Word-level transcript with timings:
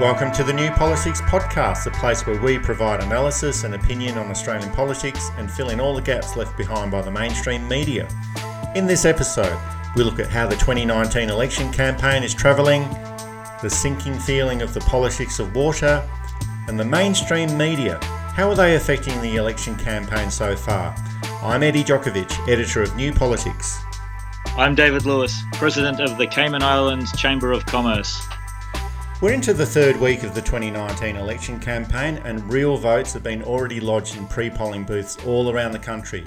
Welcome 0.00 0.32
to 0.32 0.42
the 0.42 0.52
New 0.52 0.72
Politics 0.72 1.20
Podcast, 1.20 1.84
the 1.84 1.92
place 1.92 2.26
where 2.26 2.40
we 2.40 2.58
provide 2.58 3.00
analysis 3.00 3.62
and 3.62 3.76
opinion 3.76 4.18
on 4.18 4.28
Australian 4.28 4.68
politics 4.72 5.30
and 5.38 5.48
fill 5.48 5.70
in 5.70 5.78
all 5.78 5.94
the 5.94 6.02
gaps 6.02 6.34
left 6.34 6.56
behind 6.56 6.90
by 6.90 7.00
the 7.00 7.12
mainstream 7.12 7.68
media. 7.68 8.08
In 8.74 8.88
this 8.88 9.04
episode, 9.04 9.56
we 9.94 10.02
look 10.02 10.18
at 10.18 10.28
how 10.28 10.48
the 10.48 10.56
2019 10.56 11.30
election 11.30 11.72
campaign 11.72 12.24
is 12.24 12.34
travelling, 12.34 12.82
the 13.62 13.70
sinking 13.70 14.18
feeling 14.18 14.62
of 14.62 14.74
the 14.74 14.80
politics 14.80 15.38
of 15.38 15.54
water, 15.54 16.02
and 16.66 16.78
the 16.78 16.84
mainstream 16.84 17.56
media. 17.56 18.02
How 18.02 18.48
are 18.48 18.56
they 18.56 18.74
affecting 18.74 19.22
the 19.22 19.36
election 19.36 19.76
campaign 19.76 20.28
so 20.28 20.56
far? 20.56 20.92
I'm 21.40 21.62
Eddie 21.62 21.84
Djokovic, 21.84 22.48
editor 22.48 22.82
of 22.82 22.96
New 22.96 23.12
Politics. 23.12 23.80
I'm 24.56 24.74
David 24.74 25.06
Lewis, 25.06 25.44
president 25.52 26.00
of 26.00 26.18
the 26.18 26.26
Cayman 26.26 26.64
Islands 26.64 27.16
Chamber 27.16 27.52
of 27.52 27.64
Commerce. 27.66 28.26
We're 29.24 29.32
into 29.32 29.54
the 29.54 29.64
third 29.64 29.98
week 29.98 30.22
of 30.22 30.34
the 30.34 30.42
2019 30.42 31.16
election 31.16 31.58
campaign, 31.58 32.20
and 32.26 32.44
real 32.52 32.76
votes 32.76 33.14
have 33.14 33.22
been 33.22 33.42
already 33.42 33.80
lodged 33.80 34.18
in 34.18 34.26
pre 34.26 34.50
polling 34.50 34.84
booths 34.84 35.16
all 35.24 35.50
around 35.50 35.72
the 35.72 35.78
country. 35.78 36.24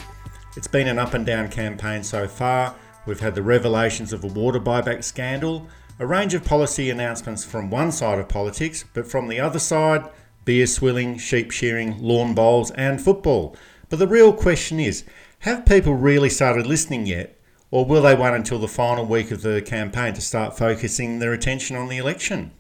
It's 0.56 0.66
been 0.66 0.88
an 0.88 0.98
up 0.98 1.14
and 1.14 1.24
down 1.24 1.50
campaign 1.50 2.02
so 2.02 2.28
far. 2.28 2.74
We've 3.06 3.20
had 3.20 3.36
the 3.36 3.44
revelations 3.44 4.14
of 4.14 4.24
a 4.24 4.28
water 4.28 4.60
buyback 4.60 5.04
scandal, 5.04 5.68
a 6.00 6.08
range 6.08 6.34
of 6.34 6.44
policy 6.44 6.90
announcements 6.90 7.46
from 7.46 7.70
one 7.70 7.92
side 7.92 8.18
of 8.18 8.30
politics, 8.30 8.84
but 8.96 9.06
from 9.06 9.28
the 9.28 9.40
other 9.40 9.60
side, 9.60 10.10
beer 10.44 10.66
swilling, 10.66 11.20
sheep 11.20 11.52
shearing, 11.52 12.02
lawn 12.02 12.34
bowls, 12.34 12.72
and 12.72 13.00
football. 13.00 13.56
But 13.90 14.00
the 14.00 14.08
real 14.08 14.34
question 14.34 14.80
is 14.80 15.04
have 15.42 15.68
people 15.68 15.94
really 15.94 16.32
started 16.32 16.66
listening 16.66 17.06
yet? 17.06 17.40
Or 17.70 17.86
will 17.86 18.02
they 18.02 18.16
wait 18.16 18.34
until 18.34 18.58
the 18.58 18.68
final 18.68 19.06
week 19.06 19.30
of 19.30 19.44
the 19.44 19.62
campaign 19.62 20.16
to 20.16 20.22
start 20.22 20.58
focusing 20.58 21.20
their 21.20 21.34
attention 21.34 21.76
on 21.76 21.90
the 21.90 21.98
election? 21.98 22.54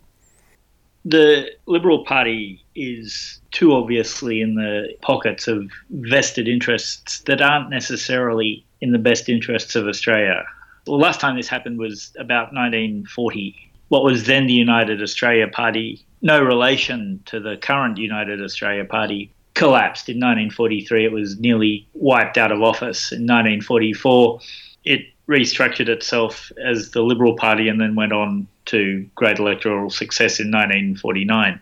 The 1.09 1.49
Liberal 1.67 2.03
Party 2.03 2.61
is 2.75 3.39
too 3.51 3.73
obviously 3.73 4.41
in 4.41 4.55
the 4.55 4.93
pockets 5.01 5.47
of 5.47 5.71
vested 5.89 6.49
interests 6.49 7.21
that 7.21 7.41
aren't 7.41 7.69
necessarily 7.69 8.65
in 8.81 8.91
the 8.91 8.99
best 8.99 9.29
interests 9.29 9.75
of 9.75 9.87
Australia. 9.87 10.43
The 10.85 10.91
last 10.91 11.21
time 11.21 11.37
this 11.37 11.47
happened 11.47 11.79
was 11.79 12.11
about 12.19 12.53
1940. 12.53 13.55
What 13.87 14.03
was 14.03 14.25
then 14.25 14.47
the 14.47 14.53
United 14.53 15.01
Australia 15.01 15.47
Party, 15.47 16.05
no 16.21 16.41
relation 16.41 17.21
to 17.27 17.39
the 17.39 17.55
current 17.55 17.97
United 17.97 18.43
Australia 18.43 18.83
Party, 18.83 19.31
collapsed 19.53 20.09
in 20.09 20.17
1943. 20.17 21.05
It 21.05 21.11
was 21.13 21.39
nearly 21.39 21.87
wiped 21.93 22.37
out 22.37 22.51
of 22.51 22.61
office 22.61 23.13
in 23.13 23.21
1944. 23.21 24.41
It 24.83 25.01
restructured 25.29 25.87
itself 25.87 26.51
as 26.61 26.91
the 26.91 27.01
Liberal 27.01 27.37
Party 27.37 27.69
and 27.69 27.79
then 27.79 27.95
went 27.95 28.11
on 28.11 28.47
to 28.67 29.07
great 29.15 29.39
electoral 29.39 29.89
success 29.89 30.39
in 30.39 30.47
1949. 30.47 31.59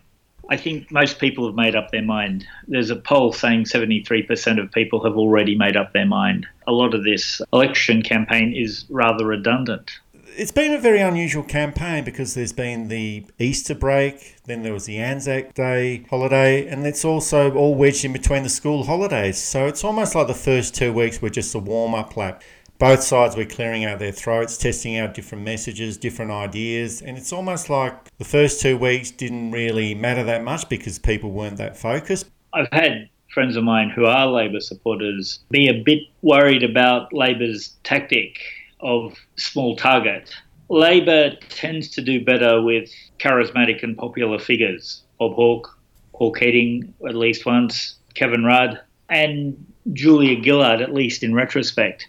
I 0.49 0.57
think 0.57 0.91
most 0.91 1.19
people 1.19 1.45
have 1.47 1.55
made 1.55 1.75
up 1.75 1.91
their 1.91 2.03
mind. 2.03 2.45
There's 2.67 2.91
a 2.91 2.95
poll 2.95 3.33
saying 3.33 3.63
73% 3.63 4.61
of 4.61 4.71
people 4.71 5.03
have 5.03 5.17
already 5.17 5.57
made 5.57 5.75
up 5.75 5.93
their 5.93 6.05
mind. 6.05 6.45
A 6.67 6.71
lot 6.71 6.93
of 6.93 7.03
this 7.03 7.41
election 7.51 8.03
campaign 8.03 8.53
is 8.55 8.85
rather 8.89 9.25
redundant. 9.25 9.99
It's 10.37 10.51
been 10.51 10.73
a 10.73 10.79
very 10.79 10.99
unusual 10.99 11.43
campaign 11.43 12.03
because 12.03 12.33
there's 12.33 12.51
been 12.51 12.89
the 12.89 13.25
Easter 13.39 13.73
break, 13.73 14.35
then 14.45 14.63
there 14.63 14.73
was 14.73 14.85
the 14.85 14.97
Anzac 14.97 15.53
Day 15.53 16.05
holiday, 16.09 16.67
and 16.67 16.85
it's 16.85 17.05
also 17.05 17.53
all 17.53 17.73
wedged 17.73 18.03
in 18.03 18.11
between 18.11 18.43
the 18.43 18.49
school 18.49 18.83
holidays. 18.83 19.37
So 19.37 19.65
it's 19.65 19.83
almost 19.83 20.13
like 20.13 20.27
the 20.27 20.33
first 20.33 20.75
two 20.75 20.91
weeks 20.91 21.21
were 21.21 21.29
just 21.29 21.55
a 21.55 21.59
warm 21.59 21.95
up 21.95 22.17
lap 22.17 22.43
both 22.77 23.01
sides 23.01 23.35
were 23.35 23.45
clearing 23.45 23.85
out 23.85 23.99
their 23.99 24.11
throats, 24.11 24.57
testing 24.57 24.97
out 24.97 25.13
different 25.13 25.43
messages, 25.43 25.97
different 25.97 26.31
ideas, 26.31 27.01
and 27.01 27.17
it's 27.17 27.31
almost 27.31 27.69
like 27.69 28.15
the 28.17 28.25
first 28.25 28.61
two 28.61 28.77
weeks 28.77 29.11
didn't 29.11 29.51
really 29.51 29.95
matter 29.95 30.23
that 30.23 30.43
much 30.43 30.67
because 30.67 30.99
people 30.99 31.31
weren't 31.31 31.57
that 31.57 31.77
focused. 31.77 32.27
I've 32.53 32.67
had 32.71 33.09
friends 33.33 33.55
of 33.55 33.63
mine 33.63 33.89
who 33.89 34.05
are 34.05 34.27
Labor 34.27 34.59
supporters 34.59 35.39
be 35.49 35.67
a 35.67 35.83
bit 35.83 36.03
worried 36.21 36.63
about 36.63 37.13
Labor's 37.13 37.75
tactic 37.83 38.39
of 38.81 39.13
small 39.37 39.75
target. 39.75 40.33
Labor 40.69 41.31
tends 41.49 41.89
to 41.89 42.01
do 42.01 42.23
better 42.23 42.61
with 42.61 42.89
charismatic 43.19 43.83
and 43.83 43.97
popular 43.97 44.39
figures. 44.39 45.03
Bob 45.19 45.33
Hawke, 45.33 45.77
Paul 46.13 46.31
Keating, 46.31 46.93
at 47.07 47.15
least 47.15 47.45
once, 47.45 47.95
Kevin 48.15 48.43
Rudd, 48.43 48.81
and 49.09 49.65
Julia 49.93 50.41
Gillard, 50.41 50.81
at 50.81 50.93
least 50.93 51.23
in 51.23 51.33
retrospect 51.33 52.07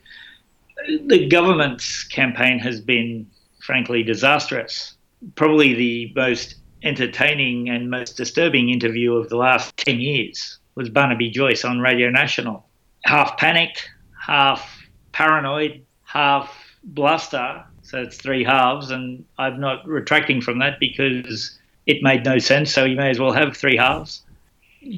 the 1.06 1.28
government's 1.28 2.04
campaign 2.04 2.58
has 2.58 2.80
been, 2.80 3.26
frankly, 3.60 4.02
disastrous. 4.02 4.94
Probably 5.34 5.74
the 5.74 6.12
most 6.14 6.56
entertaining 6.82 7.69
and 7.69 7.91
most 7.91 8.16
disturbing 8.16 8.69
interview 8.69 9.14
of 9.14 9.28
the 9.28 9.36
last 9.36 9.76
10 9.78 10.00
years 10.00 10.58
was 10.74 10.88
Barnaby 10.88 11.30
Joyce 11.30 11.64
on 11.64 11.80
Radio 11.80 12.10
National. 12.10 12.66
Half 13.04 13.38
panicked, 13.38 13.88
half 14.20 14.69
paranoid, 15.12 15.84
half 16.04 16.54
bluster. 16.84 17.64
So 17.82 18.03
it's 18.03 18.16
three 18.16 18.44
halves, 18.44 18.91
and 18.91 19.24
I'm 19.38 19.60
not 19.60 19.86
retracting 19.86 20.41
from 20.41 20.58
that 20.58 20.78
because 20.80 21.58
it 21.86 22.03
made 22.03 22.24
no 22.24 22.38
sense. 22.38 22.72
So 22.72 22.84
you 22.84 22.97
may 22.97 23.10
as 23.10 23.18
well 23.18 23.32
have 23.32 23.56
three 23.56 23.76
halves. 23.76 24.22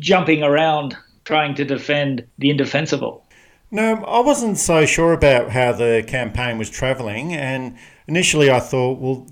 Jumping 0.00 0.42
around 0.42 0.96
trying 1.24 1.54
to 1.54 1.64
defend 1.64 2.26
the 2.38 2.50
indefensible. 2.50 3.24
No, 3.70 3.96
I 4.04 4.20
wasn't 4.20 4.56
so 4.56 4.86
sure 4.86 5.12
about 5.12 5.50
how 5.50 5.72
the 5.72 6.02
campaign 6.06 6.56
was 6.56 6.70
travelling, 6.70 7.34
and 7.34 7.76
initially 8.06 8.50
I 8.50 8.60
thought, 8.60 8.98
well, 8.98 9.26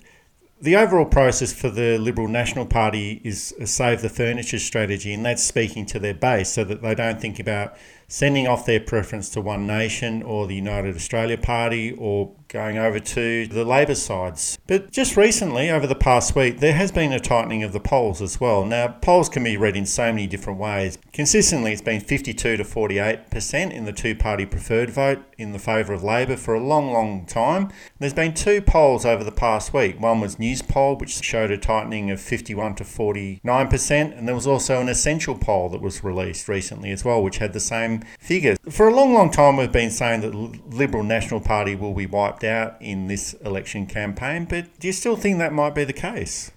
the 0.61 0.77
overall 0.77 1.07
process 1.07 1.53
for 1.53 1.71
the 1.71 1.99
Liberal 1.99 2.29
National 2.29 2.67
Party 2.67 3.21
is 3.25 3.55
a 3.61 3.67
save 3.67 4.03
the 4.03 4.09
furniture 4.11 4.59
strategy, 4.59 5.15
and 5.15 5.25
that's 5.25 5.43
speaking 5.43 5.87
to 5.87 5.99
their 5.99 6.15
base 6.15 6.51
so 6.51 6.65
that 6.65 6.83
they 6.83 6.95
don't 6.95 7.21
think 7.21 7.39
about 7.39 7.77
sending 8.09 8.47
off 8.47 8.67
their 8.67 8.81
preference 8.81 9.31
to 9.31 9.41
One 9.41 9.67
Nation 9.67 10.23
or 10.23 10.47
the 10.47 10.55
United 10.55 10.97
Australia 10.97 11.39
Party 11.39 11.93
or 11.93 12.35
going 12.49 12.79
over 12.79 12.99
to 13.01 13.47
the 13.47 13.65
Labor 13.65 13.95
sides. 13.95 14.59
But 14.67 14.91
just 14.91 15.17
recently, 15.17 15.71
over 15.71 15.87
the 15.87 15.95
past 15.95 16.37
week, 16.37 16.61
there 16.61 16.75
has 16.75 16.93
been 16.93 17.13
a 17.13 17.21
tightening 17.21 17.63
of 17.63 17.73
the 17.73 17.81
polls 17.81 18.23
as 18.23 18.41
well. 18.41 18.65
Now, 18.65 18.89
polls 18.89 19.29
can 19.29 19.45
be 19.45 19.57
read 19.57 19.77
in 19.77 19.87
so 19.87 20.13
many 20.13 20.27
different 20.27 20.59
ways. 20.59 20.99
Consistently, 21.13 21.73
it's 21.73 21.83
been 21.83 22.01
52 22.01 22.57
to 22.57 22.65
48% 22.65 23.73
in 23.73 23.85
the 23.85 23.93
two 23.93 24.15
party 24.15 24.47
preferred 24.47 24.91
vote 24.91 25.23
in 25.39 25.53
the 25.53 25.59
favour 25.59 25.93
of 25.93 26.03
Labor 26.03 26.37
for 26.37 26.55
a 26.55 26.61
long, 26.61 26.93
long 26.93 27.27
time. 27.27 27.71
There's 27.99 28.15
been 28.15 28.35
two 28.35 28.63
polls 28.63 29.05
over 29.05 29.25
the 29.25 29.33
past 29.33 29.75
week. 29.75 30.01
One 30.01 30.21
was 30.21 30.39
News 30.39 30.63
Poll, 30.63 30.97
which 30.97 31.23
showed 31.23 31.51
a 31.51 31.59
tightening 31.59 32.11
of 32.11 32.21
51 32.21 32.77
to 32.77 32.85
49%, 32.85 34.19
and 34.19 34.29
there 34.29 34.35
was 34.35 34.47
also 34.47 34.81
an 34.81 34.89
Essential 34.89 35.35
poll 35.35 35.69
that 35.69 35.81
was 35.81 36.03
released 36.03 36.49
recently 36.49 36.91
as 36.91 37.05
well, 37.05 37.23
which 37.23 37.39
had 37.39 37.53
the 37.53 37.61
same 37.61 38.03
figures. 38.19 38.59
For 38.71 38.89
a 38.89 38.95
long, 38.95 39.13
long 39.13 39.31
time, 39.31 39.57
we've 39.57 39.71
been 39.71 39.91
saying 39.91 40.23
that 40.23 40.33
the 40.33 40.77
Liberal 40.77 41.03
National 41.03 41.41
Party 41.41 41.75
will 41.75 41.95
be 41.95 42.07
wiped 42.07 42.36
out 42.45 42.77
in 42.81 43.07
this 43.07 43.35
election 43.35 43.87
campaign, 43.87 44.47
but 44.49 44.79
do 44.79 44.87
you 44.87 44.93
still 44.93 45.17
think 45.17 45.39
that 45.39 45.53
might 45.53 45.75
be 45.75 45.85
the 45.85 45.93
case? 45.93 46.51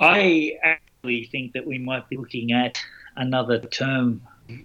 I 0.00 0.52
actually 0.62 1.24
think 1.24 1.52
that 1.52 1.66
we 1.66 1.78
might 1.78 2.08
be 2.08 2.16
looking 2.16 2.52
at 2.52 2.78
another 3.16 3.60
term, 3.60 4.20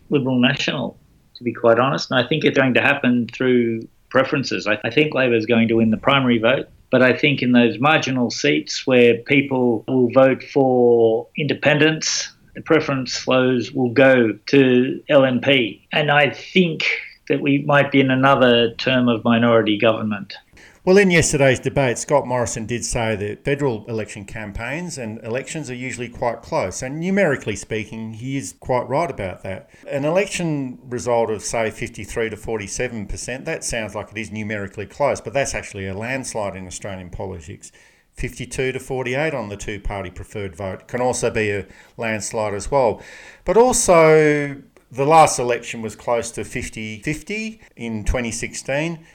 Liberal 0.10 0.40
National, 0.40 0.98
to 1.36 1.44
be 1.44 1.54
quite 1.54 1.80
honest. 1.80 2.12
And 2.12 2.20
I 2.20 2.28
think 2.28 2.44
it's 2.44 2.58
going 2.58 2.74
to 2.74 2.82
happen 2.82 3.28
through 3.28 3.88
preferences. 4.10 4.68
I, 4.68 4.80
I 4.84 4.90
think 4.90 5.14
Labor 5.14 5.36
is 5.36 5.46
going 5.46 5.68
to 5.70 5.76
win 5.76 5.90
the 5.90 5.98
primary 5.98 6.38
vote. 6.38 6.68
But 6.92 7.02
I 7.02 7.18
think 7.18 7.42
in 7.42 7.54
those 7.54 7.80
marginal 7.80 8.30
seats 8.30 8.86
where 8.86 9.18
people 9.18 9.86
will 9.88 10.12
vote 10.12 10.44
for 10.44 11.28
independents, 11.38 12.30
the 12.54 12.62
preference 12.62 13.18
flows 13.18 13.72
will 13.72 13.92
go 13.92 14.34
to 14.48 15.04
LNP. 15.10 15.80
And 15.94 16.12
I 16.12 16.30
think 16.32 16.84
that 17.30 17.42
we 17.42 17.60
might 17.60 17.92
be 17.92 18.02
in 18.02 18.12
another 18.12 18.74
term 18.76 19.08
of 19.08 19.24
minority 19.24 19.78
government. 19.78 20.36
Well, 20.84 20.98
in 20.98 21.12
yesterday's 21.12 21.60
debate, 21.60 22.00
Scott 22.00 22.26
Morrison 22.26 22.66
did 22.66 22.84
say 22.84 23.16
that 23.16 23.46
federal 23.46 23.86
election 23.86 24.26
campaigns 24.26 24.98
and 24.98 25.24
elections 25.24 25.70
are 25.70 25.76
usually 25.76 26.10
quite 26.10 26.42
close. 26.42 26.82
And 26.82 27.00
numerically 27.00 27.56
speaking, 27.56 28.14
he 28.14 28.36
is 28.36 28.56
quite 28.60 28.90
right 28.90 29.12
about 29.12 29.44
that. 29.44 29.70
An 29.88 30.06
election 30.06 30.80
result 30.90 31.30
of, 31.30 31.44
say, 31.44 31.70
53 31.70 32.32
to 32.32 32.36
47%, 32.36 33.46
that 33.46 33.64
sounds 33.64 33.94
like 33.94 34.10
it 34.10 34.18
is 34.18 34.32
numerically 34.32 34.88
close, 34.88 35.22
but 35.22 35.34
that's 35.34 35.54
actually 35.54 35.86
a 35.86 35.94
landslide 35.94 36.56
in 36.56 36.66
Australian 36.66 37.12
politics. 37.12 37.72
52 38.14 38.72
to 38.72 38.80
48 38.80 39.36
on 39.36 39.50
the 39.50 39.58
two 39.58 39.80
party 39.80 40.10
preferred 40.10 40.56
vote 40.56 40.88
can 40.88 41.00
also 41.00 41.30
be 41.30 41.52
a 41.52 41.68
landslide 41.96 42.56
as 42.56 42.72
well. 42.72 43.04
But 43.46 43.56
also, 43.56 44.60
the 44.92 45.06
last 45.06 45.38
election 45.38 45.84
was 45.84 45.96
close 45.96 46.32
to 46.32 46.44
50 46.44 47.04
50 47.04 47.62
in 47.76 48.04
2016. 48.04 49.06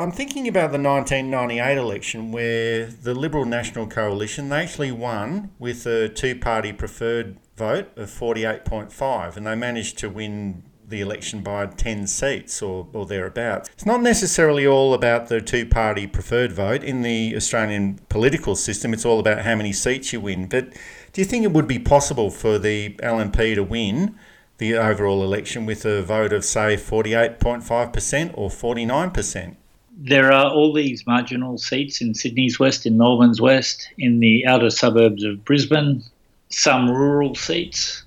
I'm 0.00 0.12
thinking 0.12 0.48
about 0.48 0.72
the 0.72 0.78
1998 0.78 1.76
election 1.76 2.32
where 2.32 2.86
the 2.86 3.12
Liberal 3.12 3.44
National 3.44 3.86
Coalition 3.86 4.48
they 4.48 4.62
actually 4.62 4.92
won 4.92 5.50
with 5.58 5.84
a 5.84 6.08
two-party 6.08 6.72
preferred 6.72 7.36
vote 7.58 7.90
of 7.98 8.08
48.5 8.08 9.36
and 9.36 9.46
they 9.46 9.54
managed 9.54 9.98
to 9.98 10.08
win 10.08 10.62
the 10.88 11.02
election 11.02 11.42
by 11.42 11.66
10 11.66 12.06
seats 12.06 12.62
or, 12.62 12.88
or 12.94 13.04
thereabouts. 13.04 13.68
It's 13.74 13.84
not 13.84 14.00
necessarily 14.00 14.66
all 14.66 14.94
about 14.94 15.28
the 15.28 15.42
two 15.42 15.66
party 15.66 16.06
preferred 16.06 16.52
vote. 16.52 16.82
In 16.82 17.02
the 17.02 17.36
Australian 17.36 18.00
political 18.08 18.56
system, 18.56 18.94
it's 18.94 19.04
all 19.04 19.20
about 19.20 19.42
how 19.42 19.54
many 19.54 19.74
seats 19.74 20.14
you 20.14 20.22
win. 20.22 20.48
But 20.48 20.72
do 21.12 21.20
you 21.20 21.26
think 21.26 21.44
it 21.44 21.52
would 21.52 21.68
be 21.68 21.78
possible 21.78 22.30
for 22.30 22.58
the 22.58 22.94
LNP 22.94 23.54
to 23.56 23.62
win 23.62 24.18
the 24.56 24.76
overall 24.76 25.22
election 25.22 25.66
with 25.66 25.84
a 25.84 26.02
vote 26.02 26.32
of, 26.32 26.42
say, 26.42 26.76
48.5% 26.76 28.30
or 28.34 28.48
49%? 28.48 29.56
There 30.02 30.32
are 30.32 30.50
all 30.50 30.72
these 30.72 31.06
marginal 31.06 31.58
seats 31.58 32.00
in 32.00 32.14
Sydney's 32.14 32.58
West, 32.58 32.86
in 32.86 32.96
Melbourne's 32.96 33.38
West, 33.38 33.86
in 33.98 34.20
the 34.20 34.46
outer 34.46 34.70
suburbs 34.70 35.22
of 35.24 35.44
Brisbane, 35.44 36.02
some 36.48 36.90
rural 36.90 37.34
seats. 37.34 38.02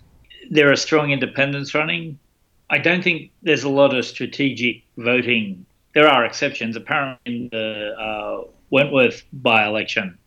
There 0.50 0.72
are 0.72 0.76
strong 0.76 1.12
independents 1.12 1.76
running. 1.76 2.18
I 2.72 2.80
don't 2.80 3.04
think 3.04 3.30
there's 3.44 3.64
a 3.64 3.70
lot 3.70 3.96
of 3.96 4.06
strategic 4.06 4.82
voting. 4.98 5.68
There 5.94 6.08
are 6.08 6.26
exceptions. 6.26 6.76
Apparently, 6.76 7.36
in 7.36 7.50
the 7.52 7.94
uh, 7.96 8.48
Wentworth 8.72 9.24
by 9.32 9.64
election, 9.68 10.18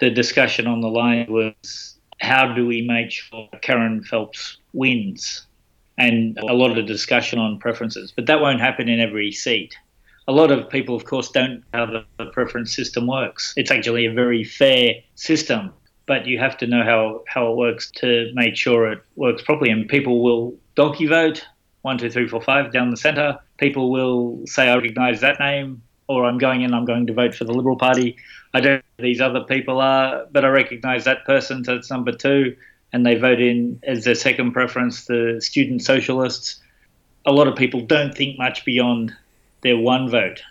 the 0.00 0.10
discussion 0.10 0.66
on 0.66 0.80
the 0.80 0.88
line 0.88 1.26
was 1.28 1.98
how 2.18 2.52
do 2.52 2.66
we 2.66 2.82
make 2.82 3.12
sure 3.12 3.48
Kerryn 3.62 4.04
Phelps 4.04 4.58
wins? 4.72 5.46
And 5.98 6.36
a 6.38 6.52
lot 6.52 6.76
of 6.76 6.84
discussion 6.86 7.38
on 7.38 7.60
preferences. 7.60 8.12
But 8.14 8.26
that 8.26 8.40
won't 8.40 8.60
happen 8.60 8.88
in 8.88 8.98
every 8.98 9.30
seat. 9.30 9.76
A 10.28 10.32
lot 10.32 10.50
of 10.50 10.68
people, 10.68 10.96
of 10.96 11.04
course, 11.04 11.30
don't 11.30 11.62
know 11.72 11.86
how 11.86 11.86
the 12.18 12.26
preference 12.26 12.74
system 12.74 13.06
works. 13.06 13.54
It's 13.56 13.70
actually 13.70 14.06
a 14.06 14.12
very 14.12 14.42
fair 14.44 14.94
system 15.14 15.72
but 16.06 16.26
you 16.26 16.38
have 16.38 16.56
to 16.56 16.66
know 16.66 16.84
how, 16.84 17.22
how 17.26 17.50
it 17.50 17.56
works 17.56 17.90
to 17.90 18.30
make 18.34 18.56
sure 18.56 18.90
it 18.90 19.02
works 19.16 19.42
properly. 19.42 19.70
And 19.70 19.88
people 19.88 20.22
will 20.22 20.54
donkey 20.76 21.06
vote 21.06 21.44
one, 21.82 21.98
two, 21.98 22.10
three, 22.10 22.26
four, 22.26 22.40
five 22.40 22.72
down 22.72 22.90
the 22.90 22.96
centre. 22.96 23.38
People 23.58 23.90
will 23.90 24.44
say, 24.46 24.68
I 24.68 24.74
recognise 24.74 25.20
that 25.20 25.38
name, 25.38 25.82
or 26.08 26.24
I'm 26.24 26.38
going 26.38 26.62
in, 26.62 26.74
I'm 26.74 26.84
going 26.84 27.06
to 27.06 27.12
vote 27.12 27.34
for 27.34 27.44
the 27.44 27.52
Liberal 27.52 27.76
Party. 27.76 28.16
I 28.54 28.60
don't 28.60 28.84
know 28.98 29.02
these 29.02 29.20
other 29.20 29.42
people 29.42 29.80
are, 29.80 30.26
but 30.32 30.44
I 30.44 30.48
recognise 30.48 31.04
that 31.04 31.24
person, 31.24 31.64
so 31.64 31.76
it's 31.76 31.90
number 31.90 32.12
two. 32.12 32.56
And 32.92 33.04
they 33.04 33.16
vote 33.16 33.40
in 33.40 33.80
as 33.84 34.04
their 34.04 34.14
second 34.14 34.52
preference 34.52 35.06
the 35.06 35.40
student 35.40 35.82
socialists. 35.82 36.60
A 37.24 37.32
lot 37.32 37.48
of 37.48 37.56
people 37.56 37.80
don't 37.80 38.14
think 38.16 38.38
much 38.38 38.64
beyond 38.64 39.12
their 39.66 39.78
one 39.78 40.08
vote. 40.08 40.42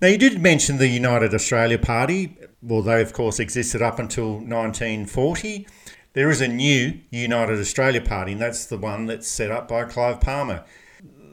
Now, 0.00 0.08
you 0.08 0.18
did 0.18 0.40
mention 0.40 0.78
the 0.78 0.88
United 0.88 1.32
Australia 1.34 1.78
Party 1.78 2.36
well, 2.64 2.82
they 2.82 3.02
of 3.02 3.12
course 3.12 3.38
existed 3.38 3.82
up 3.82 3.98
until 3.98 4.34
1940. 4.34 5.66
There 6.14 6.30
is 6.30 6.40
a 6.40 6.48
new 6.48 7.00
United 7.10 7.58
Australia 7.60 8.00
Party, 8.00 8.32
and 8.32 8.40
that's 8.40 8.66
the 8.66 8.78
one 8.78 9.06
that's 9.06 9.28
set 9.28 9.50
up 9.50 9.68
by 9.68 9.84
Clive 9.84 10.20
Palmer. 10.20 10.64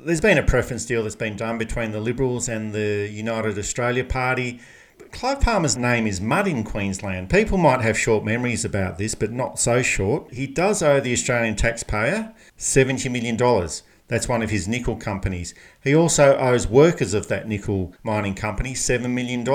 There's 0.03 0.21
been 0.21 0.37
a 0.37 0.43
preference 0.43 0.85
deal 0.85 1.03
that's 1.03 1.15
been 1.15 1.37
done 1.37 1.57
between 1.57 1.91
the 1.91 2.01
Liberals 2.01 2.49
and 2.49 2.73
the 2.73 3.07
United 3.11 3.57
Australia 3.57 4.03
Party. 4.03 4.59
Clive 5.11 5.39
Palmer's 5.39 5.77
name 5.77 6.07
is 6.07 6.19
mud 6.19 6.47
in 6.47 6.63
Queensland. 6.63 7.29
People 7.29 7.57
might 7.57 7.81
have 7.81 7.97
short 7.97 8.25
memories 8.25 8.65
about 8.65 8.97
this, 8.97 9.13
but 9.13 9.31
not 9.31 9.59
so 9.59 9.81
short. 9.81 10.33
He 10.33 10.47
does 10.47 10.81
owe 10.81 10.99
the 10.99 11.13
Australian 11.13 11.55
taxpayer 11.55 12.33
$70 12.57 13.11
million. 13.11 13.37
That's 14.11 14.27
one 14.27 14.41
of 14.41 14.49
his 14.49 14.67
nickel 14.67 14.97
companies. 14.97 15.53
He 15.81 15.95
also 15.95 16.35
owes 16.35 16.67
workers 16.67 17.13
of 17.13 17.29
that 17.29 17.47
nickel 17.47 17.95
mining 18.03 18.35
company 18.35 18.73
$7 18.73 19.09
million. 19.09 19.45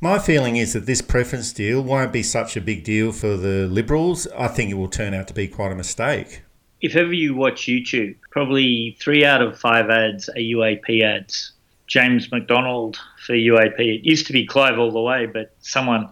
My 0.00 0.18
feeling 0.18 0.56
is 0.56 0.72
that 0.72 0.86
this 0.86 1.00
preference 1.00 1.52
deal 1.52 1.80
won't 1.80 2.12
be 2.12 2.24
such 2.24 2.56
a 2.56 2.60
big 2.60 2.82
deal 2.82 3.12
for 3.12 3.36
the 3.36 3.68
Liberals. 3.68 4.26
I 4.36 4.48
think 4.48 4.72
it 4.72 4.74
will 4.74 4.88
turn 4.88 5.14
out 5.14 5.28
to 5.28 5.34
be 5.34 5.46
quite 5.46 5.70
a 5.70 5.76
mistake. 5.76 6.42
If 6.80 6.96
ever 6.96 7.12
you 7.12 7.36
watch 7.36 7.66
YouTube, 7.66 8.16
probably 8.32 8.96
three 8.98 9.24
out 9.24 9.40
of 9.40 9.60
five 9.60 9.88
ads 9.90 10.28
are 10.28 10.34
UAP 10.38 11.04
ads. 11.04 11.52
James 11.86 12.32
McDonald 12.32 12.98
for 13.24 13.34
UAP. 13.34 13.78
It 13.78 14.04
used 14.04 14.26
to 14.26 14.32
be 14.32 14.44
Clive 14.44 14.76
all 14.76 14.90
the 14.90 15.00
way, 15.00 15.26
but 15.26 15.54
someone 15.60 16.10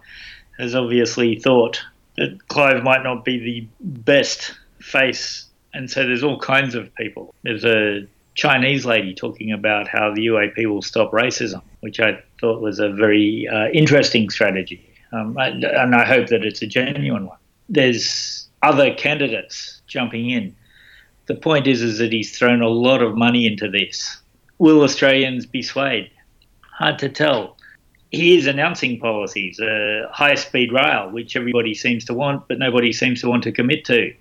has 0.57 0.73
obviously 0.73 1.35
thought 1.37 1.83
that 2.15 2.47
Clive 2.47 2.81
might 2.81 3.03
not 3.03 3.25
be 3.25 3.39
the 3.39 3.67
best 3.81 4.57
face 4.79 5.42
and 5.73 5.89
so 5.89 6.05
there's 6.05 6.23
all 6.23 6.39
kinds 6.39 6.75
of 6.75 6.93
people. 6.95 7.33
There's 7.43 7.65
a 7.65 8.07
Chinese 8.35 8.85
lady 8.85 9.13
talking 9.13 9.51
about 9.51 9.87
how 9.87 10.13
the 10.13 10.27
UAP 10.27 10.65
will 10.67 10.81
stop 10.81 11.11
racism, 11.11 11.61
which 11.81 11.99
I 11.99 12.21
thought 12.39 12.61
was 12.61 12.79
a 12.79 12.89
very 12.89 13.47
uh, 13.47 13.67
interesting 13.69 14.29
strategy. 14.29 14.89
Um, 15.11 15.37
and 15.37 15.95
I 15.95 16.05
hope 16.05 16.27
that 16.27 16.43
it's 16.43 16.61
a 16.61 16.67
genuine 16.67 17.27
one. 17.27 17.37
There's 17.69 18.47
other 18.63 18.93
candidates 18.93 19.81
jumping 19.87 20.29
in. 20.29 20.55
The 21.27 21.35
point 21.35 21.67
is, 21.67 21.81
is 21.81 21.99
that 21.99 22.11
he's 22.11 22.37
thrown 22.37 22.61
a 22.61 22.67
lot 22.67 23.01
of 23.01 23.15
money 23.15 23.45
into 23.45 23.69
this. 23.69 24.17
Will 24.57 24.81
Australians 24.81 25.45
be 25.45 25.61
swayed? 25.61 26.09
Hard 26.77 26.99
to 26.99 27.09
tell. 27.09 27.57
He 28.11 28.37
is 28.37 28.47
announcing 28.47 28.99
policies, 28.99 29.59
a 29.59 30.07
high 30.11 30.35
speed 30.35 30.71
rail, 30.71 31.09
which 31.11 31.35
everybody 31.35 31.73
seems 31.73 32.05
to 32.05 32.13
want, 32.13 32.47
but 32.47 32.59
nobody 32.59 32.91
seems 32.91 33.21
to 33.21 33.29
want 33.29 33.43
to 33.43 33.51
commit 33.51 33.85
to 33.85 34.13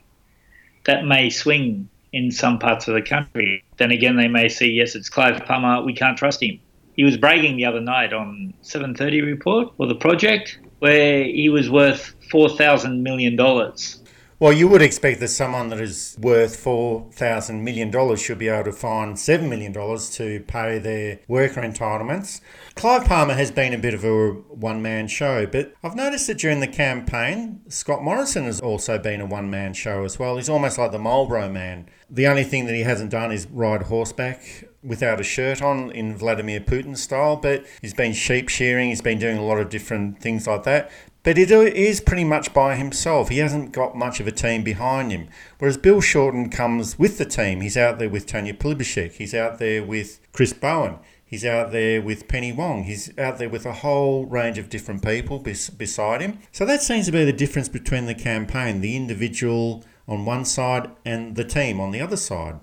that 0.84 1.06
may 1.06 1.30
swing 1.30 1.88
in 2.12 2.30
some 2.30 2.58
parts 2.58 2.88
of 2.88 2.94
the 2.94 3.02
country. 3.02 3.64
Then 3.78 3.90
again, 3.90 4.16
they 4.16 4.28
may 4.28 4.48
see, 4.48 4.70
yes, 4.70 4.94
it's 4.94 5.08
Clive 5.08 5.44
Palmer, 5.44 5.82
we 5.82 5.94
can't 5.94 6.18
trust 6.18 6.42
him. 6.42 6.60
He 6.94 7.04
was 7.04 7.16
bragging 7.16 7.56
the 7.56 7.64
other 7.64 7.80
night 7.80 8.12
on 8.12 8.52
7:30 8.62 9.24
report 9.24 9.72
or 9.78 9.86
the 9.86 9.94
project 9.94 10.58
where 10.80 11.24
he 11.24 11.48
was 11.48 11.70
worth 11.70 12.14
four 12.30 12.50
thousand 12.50 13.02
million 13.02 13.36
dollars. 13.36 14.01
Well, 14.42 14.52
you 14.52 14.66
would 14.66 14.82
expect 14.82 15.20
that 15.20 15.28
someone 15.28 15.68
that 15.68 15.80
is 15.80 16.16
worth 16.20 16.56
four 16.56 17.08
thousand 17.12 17.62
million 17.62 17.92
dollars 17.92 18.20
should 18.20 18.38
be 18.38 18.48
able 18.48 18.64
to 18.64 18.72
find 18.72 19.16
seven 19.16 19.48
million 19.48 19.70
dollars 19.70 20.10
to 20.16 20.40
pay 20.48 20.80
their 20.80 21.20
worker 21.28 21.60
entitlements. 21.60 22.40
Clive 22.74 23.04
Palmer 23.04 23.34
has 23.34 23.52
been 23.52 23.72
a 23.72 23.78
bit 23.78 23.94
of 23.94 24.02
a 24.02 24.30
one 24.32 24.82
man 24.82 25.06
show, 25.06 25.46
but 25.46 25.72
I've 25.84 25.94
noticed 25.94 26.26
that 26.26 26.38
during 26.38 26.58
the 26.58 26.66
campaign, 26.66 27.60
Scott 27.68 28.02
Morrison 28.02 28.46
has 28.46 28.58
also 28.58 28.98
been 28.98 29.20
a 29.20 29.26
one 29.26 29.48
man 29.48 29.74
show 29.74 30.02
as 30.02 30.18
well. 30.18 30.34
He's 30.34 30.48
almost 30.48 30.76
like 30.76 30.90
the 30.90 30.98
Marlboro 30.98 31.48
man. 31.48 31.88
The 32.10 32.26
only 32.26 32.42
thing 32.42 32.66
that 32.66 32.74
he 32.74 32.82
hasn't 32.82 33.12
done 33.12 33.30
is 33.30 33.46
ride 33.46 33.84
horseback 33.84 34.64
without 34.82 35.20
a 35.20 35.22
shirt 35.22 35.62
on 35.62 35.92
in 35.92 36.16
Vladimir 36.16 36.58
Putin 36.58 36.96
style, 36.96 37.36
but 37.36 37.64
he's 37.80 37.94
been 37.94 38.12
sheep 38.12 38.48
shearing, 38.48 38.88
he's 38.88 39.00
been 39.00 39.20
doing 39.20 39.38
a 39.38 39.44
lot 39.44 39.58
of 39.58 39.68
different 39.70 40.20
things 40.20 40.48
like 40.48 40.64
that. 40.64 40.90
But 41.24 41.38
it 41.38 41.52
is 41.52 42.00
pretty 42.00 42.24
much 42.24 42.52
by 42.52 42.74
himself. 42.74 43.28
He 43.28 43.38
hasn't 43.38 43.70
got 43.70 43.96
much 43.96 44.18
of 44.18 44.26
a 44.26 44.32
team 44.32 44.64
behind 44.64 45.12
him. 45.12 45.28
Whereas 45.58 45.76
Bill 45.76 46.00
Shorten 46.00 46.50
comes 46.50 46.98
with 46.98 47.18
the 47.18 47.24
team. 47.24 47.60
He's 47.60 47.76
out 47.76 48.00
there 48.00 48.08
with 48.08 48.26
Tanya 48.26 48.54
Plibersek. 48.54 49.12
He's 49.12 49.32
out 49.32 49.58
there 49.60 49.84
with 49.84 50.18
Chris 50.32 50.52
Bowen. 50.52 50.98
He's 51.24 51.44
out 51.44 51.70
there 51.70 52.02
with 52.02 52.26
Penny 52.26 52.52
Wong. 52.52 52.84
He's 52.84 53.16
out 53.16 53.38
there 53.38 53.48
with 53.48 53.64
a 53.64 53.72
whole 53.72 54.26
range 54.26 54.58
of 54.58 54.68
different 54.68 55.04
people 55.04 55.38
bes- 55.38 55.70
beside 55.70 56.20
him. 56.20 56.40
So 56.50 56.66
that 56.66 56.82
seems 56.82 57.06
to 57.06 57.12
be 57.12 57.24
the 57.24 57.32
difference 57.32 57.68
between 57.68 58.06
the 58.06 58.14
campaign 58.14 58.80
the 58.80 58.96
individual 58.96 59.84
on 60.08 60.24
one 60.24 60.44
side 60.44 60.90
and 61.04 61.36
the 61.36 61.44
team 61.44 61.80
on 61.80 61.92
the 61.92 62.00
other 62.00 62.16
side. 62.16 62.56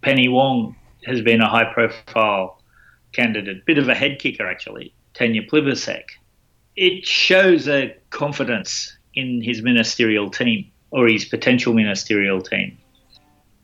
Penny 0.00 0.28
Wong 0.28 0.76
has 1.04 1.20
been 1.20 1.42
a 1.42 1.48
high 1.48 1.72
profile 1.72 2.60
candidate, 3.12 3.66
bit 3.66 3.78
of 3.78 3.88
a 3.88 3.94
head 3.94 4.18
kicker 4.18 4.46
actually. 4.48 4.94
Tanya 5.14 5.42
Plibersek 5.46 6.04
it 6.80 7.06
shows 7.06 7.68
a 7.68 7.94
confidence 8.08 8.96
in 9.14 9.42
his 9.42 9.60
ministerial 9.60 10.30
team 10.30 10.64
or 10.90 11.06
his 11.06 11.26
potential 11.26 11.74
ministerial 11.74 12.40
team. 12.40 12.78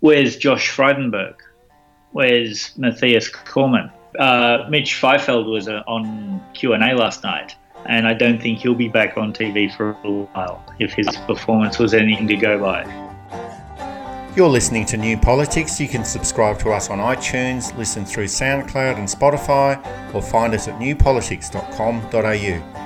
Where's 0.00 0.36
Josh 0.36 0.68
Frydenberg? 0.68 1.36
Where's 2.12 2.76
Matthias 2.76 3.30
Cormann? 3.30 3.90
Uh, 4.18 4.66
Mitch 4.68 4.94
Fifield 4.94 5.46
was 5.46 5.66
uh, 5.66 5.82
on 5.86 6.42
Q&A 6.52 6.94
last 6.94 7.24
night, 7.24 7.56
and 7.86 8.06
I 8.06 8.12
don't 8.12 8.40
think 8.40 8.58
he'll 8.58 8.74
be 8.74 8.88
back 8.88 9.16
on 9.16 9.32
TV 9.32 9.74
for 9.74 9.92
a 9.92 10.10
while 10.10 10.62
if 10.78 10.92
his 10.92 11.08
performance 11.26 11.78
was 11.78 11.94
anything 11.94 12.28
to 12.28 12.36
go 12.36 12.60
by. 12.60 12.84
You're 14.36 14.50
listening 14.50 14.84
to 14.86 14.96
New 14.98 15.16
Politics. 15.16 15.80
You 15.80 15.88
can 15.88 16.04
subscribe 16.04 16.58
to 16.58 16.70
us 16.70 16.90
on 16.90 16.98
iTunes, 16.98 17.74
listen 17.78 18.04
through 18.04 18.26
SoundCloud 18.26 18.98
and 18.98 19.08
Spotify, 19.08 19.82
or 20.14 20.20
find 20.20 20.52
us 20.52 20.68
at 20.68 20.78
newpolitics.com.au. 20.78 22.85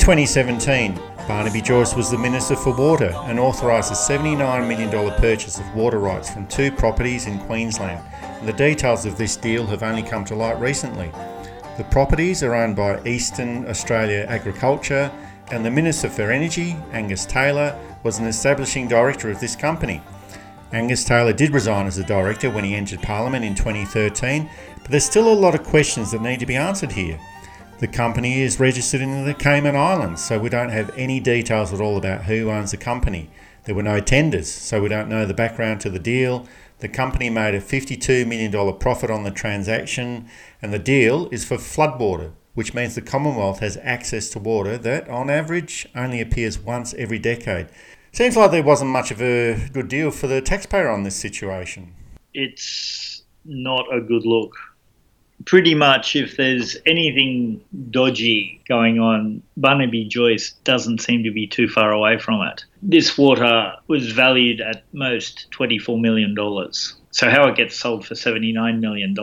2017, 0.00 0.98
Barnaby 1.28 1.60
Joyce 1.60 1.94
was 1.94 2.10
the 2.10 2.16
Minister 2.16 2.56
for 2.56 2.74
Water 2.74 3.12
and 3.26 3.38
authorised 3.38 3.92
a 3.92 3.94
$79 3.94 4.66
million 4.66 4.90
purchase 5.20 5.58
of 5.58 5.74
water 5.74 5.98
rights 5.98 6.30
from 6.30 6.46
two 6.46 6.72
properties 6.72 7.26
in 7.26 7.38
Queensland. 7.40 8.02
And 8.22 8.48
the 8.48 8.54
details 8.54 9.04
of 9.04 9.18
this 9.18 9.36
deal 9.36 9.66
have 9.66 9.82
only 9.82 10.02
come 10.02 10.24
to 10.24 10.34
light 10.34 10.58
recently. 10.58 11.12
The 11.76 11.84
properties 11.90 12.42
are 12.42 12.54
owned 12.54 12.76
by 12.76 13.04
Eastern 13.04 13.68
Australia 13.68 14.24
Agriculture, 14.26 15.12
and 15.52 15.66
the 15.66 15.70
Minister 15.70 16.08
for 16.08 16.30
Energy, 16.30 16.76
Angus 16.92 17.26
Taylor, 17.26 17.78
was 18.02 18.18
an 18.18 18.26
establishing 18.26 18.88
director 18.88 19.30
of 19.30 19.38
this 19.38 19.54
company. 19.54 20.00
Angus 20.72 21.04
Taylor 21.04 21.34
did 21.34 21.52
resign 21.52 21.86
as 21.86 21.98
a 21.98 22.04
director 22.04 22.48
when 22.48 22.64
he 22.64 22.74
entered 22.74 23.02
Parliament 23.02 23.44
in 23.44 23.54
2013, 23.54 24.48
but 24.80 24.90
there's 24.90 25.04
still 25.04 25.30
a 25.30 25.34
lot 25.34 25.54
of 25.54 25.62
questions 25.62 26.10
that 26.10 26.22
need 26.22 26.40
to 26.40 26.46
be 26.46 26.56
answered 26.56 26.92
here. 26.92 27.20
The 27.80 27.88
company 27.88 28.42
is 28.42 28.60
registered 28.60 29.00
in 29.00 29.24
the 29.24 29.32
Cayman 29.32 29.74
Islands, 29.74 30.22
so 30.22 30.38
we 30.38 30.50
don't 30.50 30.68
have 30.68 30.92
any 30.98 31.18
details 31.18 31.72
at 31.72 31.80
all 31.80 31.96
about 31.96 32.24
who 32.24 32.50
owns 32.50 32.72
the 32.72 32.76
company. 32.76 33.30
There 33.64 33.74
were 33.74 33.82
no 33.82 34.00
tenders, 34.00 34.52
so 34.52 34.82
we 34.82 34.90
don't 34.90 35.08
know 35.08 35.24
the 35.24 35.32
background 35.32 35.80
to 35.80 35.88
the 35.88 35.98
deal. 35.98 36.46
The 36.80 36.90
company 36.90 37.30
made 37.30 37.54
a 37.54 37.60
$52 37.60 38.26
million 38.26 38.76
profit 38.76 39.10
on 39.10 39.24
the 39.24 39.30
transaction, 39.30 40.28
and 40.60 40.74
the 40.74 40.78
deal 40.78 41.30
is 41.32 41.46
for 41.46 41.56
floodwater, 41.56 42.32
which 42.52 42.74
means 42.74 42.96
the 42.96 43.00
Commonwealth 43.00 43.60
has 43.60 43.78
access 43.78 44.28
to 44.30 44.38
water 44.38 44.76
that, 44.76 45.08
on 45.08 45.30
average, 45.30 45.88
only 45.96 46.20
appears 46.20 46.58
once 46.58 46.92
every 46.98 47.18
decade. 47.18 47.68
Seems 48.12 48.36
like 48.36 48.50
there 48.50 48.62
wasn't 48.62 48.90
much 48.90 49.10
of 49.10 49.22
a 49.22 49.70
good 49.72 49.88
deal 49.88 50.10
for 50.10 50.26
the 50.26 50.42
taxpayer 50.42 50.90
on 50.90 51.04
this 51.04 51.16
situation. 51.16 51.94
It's 52.34 53.22
not 53.46 53.86
a 53.90 54.02
good 54.02 54.26
look. 54.26 54.54
Pretty 55.46 55.74
much, 55.74 56.16
if 56.16 56.36
there's 56.36 56.76
anything 56.86 57.62
dodgy 57.90 58.62
going 58.68 58.98
on, 58.98 59.42
Barnaby 59.56 60.04
Joyce 60.04 60.52
doesn't 60.64 61.00
seem 61.00 61.24
to 61.24 61.30
be 61.30 61.46
too 61.46 61.68
far 61.68 61.92
away 61.92 62.18
from 62.18 62.42
it. 62.42 62.64
This 62.82 63.16
water 63.16 63.72
was 63.86 64.12
valued 64.12 64.60
at 64.60 64.84
most 64.92 65.46
$24 65.52 66.00
million. 66.00 66.36
So, 67.12 67.30
how 67.30 67.48
it 67.48 67.56
gets 67.56 67.76
sold 67.76 68.06
for 68.06 68.14
$79 68.14 68.80
million 68.80 69.16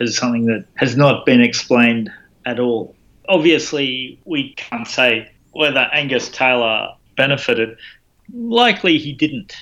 is 0.00 0.16
something 0.16 0.46
that 0.46 0.64
has 0.76 0.96
not 0.96 1.26
been 1.26 1.40
explained 1.40 2.10
at 2.46 2.58
all. 2.58 2.96
Obviously, 3.28 4.18
we 4.24 4.54
can't 4.54 4.88
say 4.88 5.30
whether 5.52 5.88
Angus 5.92 6.28
Taylor 6.30 6.94
benefited 7.16 7.76
likely 8.32 8.98
he 8.98 9.12
didn't. 9.12 9.56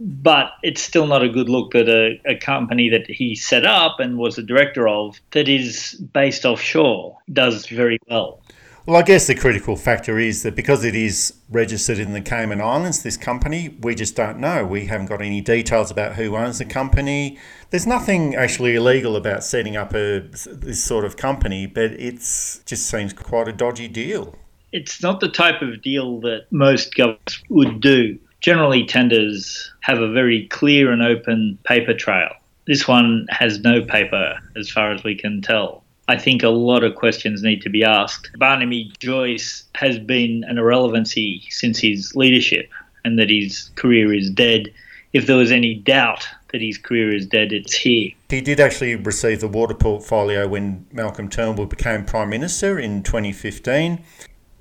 But 0.00 0.52
it's 0.62 0.80
still 0.80 1.06
not 1.06 1.22
a 1.22 1.28
good 1.28 1.50
look 1.50 1.72
that 1.72 1.88
a, 1.88 2.20
a 2.24 2.34
company 2.34 2.88
that 2.88 3.06
he 3.06 3.34
set 3.34 3.66
up 3.66 4.00
and 4.00 4.16
was 4.16 4.38
a 4.38 4.42
director 4.42 4.88
of 4.88 5.20
that 5.32 5.46
is 5.46 5.92
based 6.14 6.46
offshore 6.46 7.18
does 7.30 7.66
very 7.66 7.98
well. 8.08 8.40
Well, 8.86 8.96
I 8.96 9.02
guess 9.02 9.26
the 9.26 9.34
critical 9.34 9.76
factor 9.76 10.18
is 10.18 10.42
that 10.42 10.56
because 10.56 10.84
it 10.84 10.94
is 10.94 11.34
registered 11.50 11.98
in 11.98 12.12
the 12.12 12.20
Cayman 12.22 12.62
Islands, 12.62 13.02
this 13.02 13.18
company, 13.18 13.76
we 13.82 13.94
just 13.94 14.16
don't 14.16 14.38
know. 14.38 14.64
We 14.64 14.86
haven't 14.86 15.06
got 15.06 15.20
any 15.20 15.42
details 15.42 15.90
about 15.90 16.14
who 16.14 16.34
owns 16.34 16.58
the 16.58 16.64
company. 16.64 17.38
There's 17.68 17.86
nothing 17.86 18.34
actually 18.34 18.74
illegal 18.74 19.16
about 19.16 19.44
setting 19.44 19.76
up 19.76 19.92
a, 19.94 20.20
this 20.20 20.82
sort 20.82 21.04
of 21.04 21.18
company, 21.18 21.66
but 21.66 21.92
it 21.92 22.16
just 22.16 22.86
seems 22.90 23.12
quite 23.12 23.48
a 23.48 23.52
dodgy 23.52 23.86
deal. 23.86 24.34
It's 24.72 25.02
not 25.02 25.20
the 25.20 25.28
type 25.28 25.60
of 25.60 25.82
deal 25.82 26.20
that 26.22 26.46
most 26.50 26.94
governments 26.94 27.42
would 27.50 27.82
do. 27.82 28.18
Generally, 28.40 28.86
tenders 28.86 29.72
have 29.80 29.98
a 29.98 30.10
very 30.10 30.46
clear 30.46 30.90
and 30.92 31.02
open 31.02 31.58
paper 31.64 31.94
trail. 31.94 32.30
This 32.66 32.88
one 32.88 33.26
has 33.30 33.60
no 33.60 33.82
paper, 33.82 34.38
as 34.56 34.70
far 34.70 34.92
as 34.92 35.04
we 35.04 35.14
can 35.14 35.42
tell. 35.42 35.84
I 36.08 36.16
think 36.16 36.42
a 36.42 36.48
lot 36.48 36.82
of 36.82 36.94
questions 36.94 37.42
need 37.42 37.62
to 37.62 37.70
be 37.70 37.84
asked. 37.84 38.30
Barnaby 38.36 38.92
Joyce 38.98 39.64
has 39.74 39.98
been 39.98 40.44
an 40.48 40.58
irrelevancy 40.58 41.42
since 41.50 41.78
his 41.78 42.14
leadership 42.16 42.68
and 43.04 43.18
that 43.18 43.30
his 43.30 43.70
career 43.76 44.12
is 44.12 44.30
dead. 44.30 44.72
If 45.12 45.26
there 45.26 45.36
was 45.36 45.52
any 45.52 45.74
doubt 45.74 46.26
that 46.52 46.60
his 46.60 46.78
career 46.78 47.14
is 47.14 47.26
dead, 47.26 47.52
it's 47.52 47.74
here. 47.74 48.10
He 48.28 48.40
did 48.40 48.58
actually 48.58 48.96
receive 48.96 49.40
the 49.40 49.48
water 49.48 49.74
portfolio 49.74 50.48
when 50.48 50.86
Malcolm 50.92 51.28
Turnbull 51.28 51.66
became 51.66 52.04
Prime 52.04 52.30
Minister 52.30 52.78
in 52.78 53.02
2015 53.02 54.04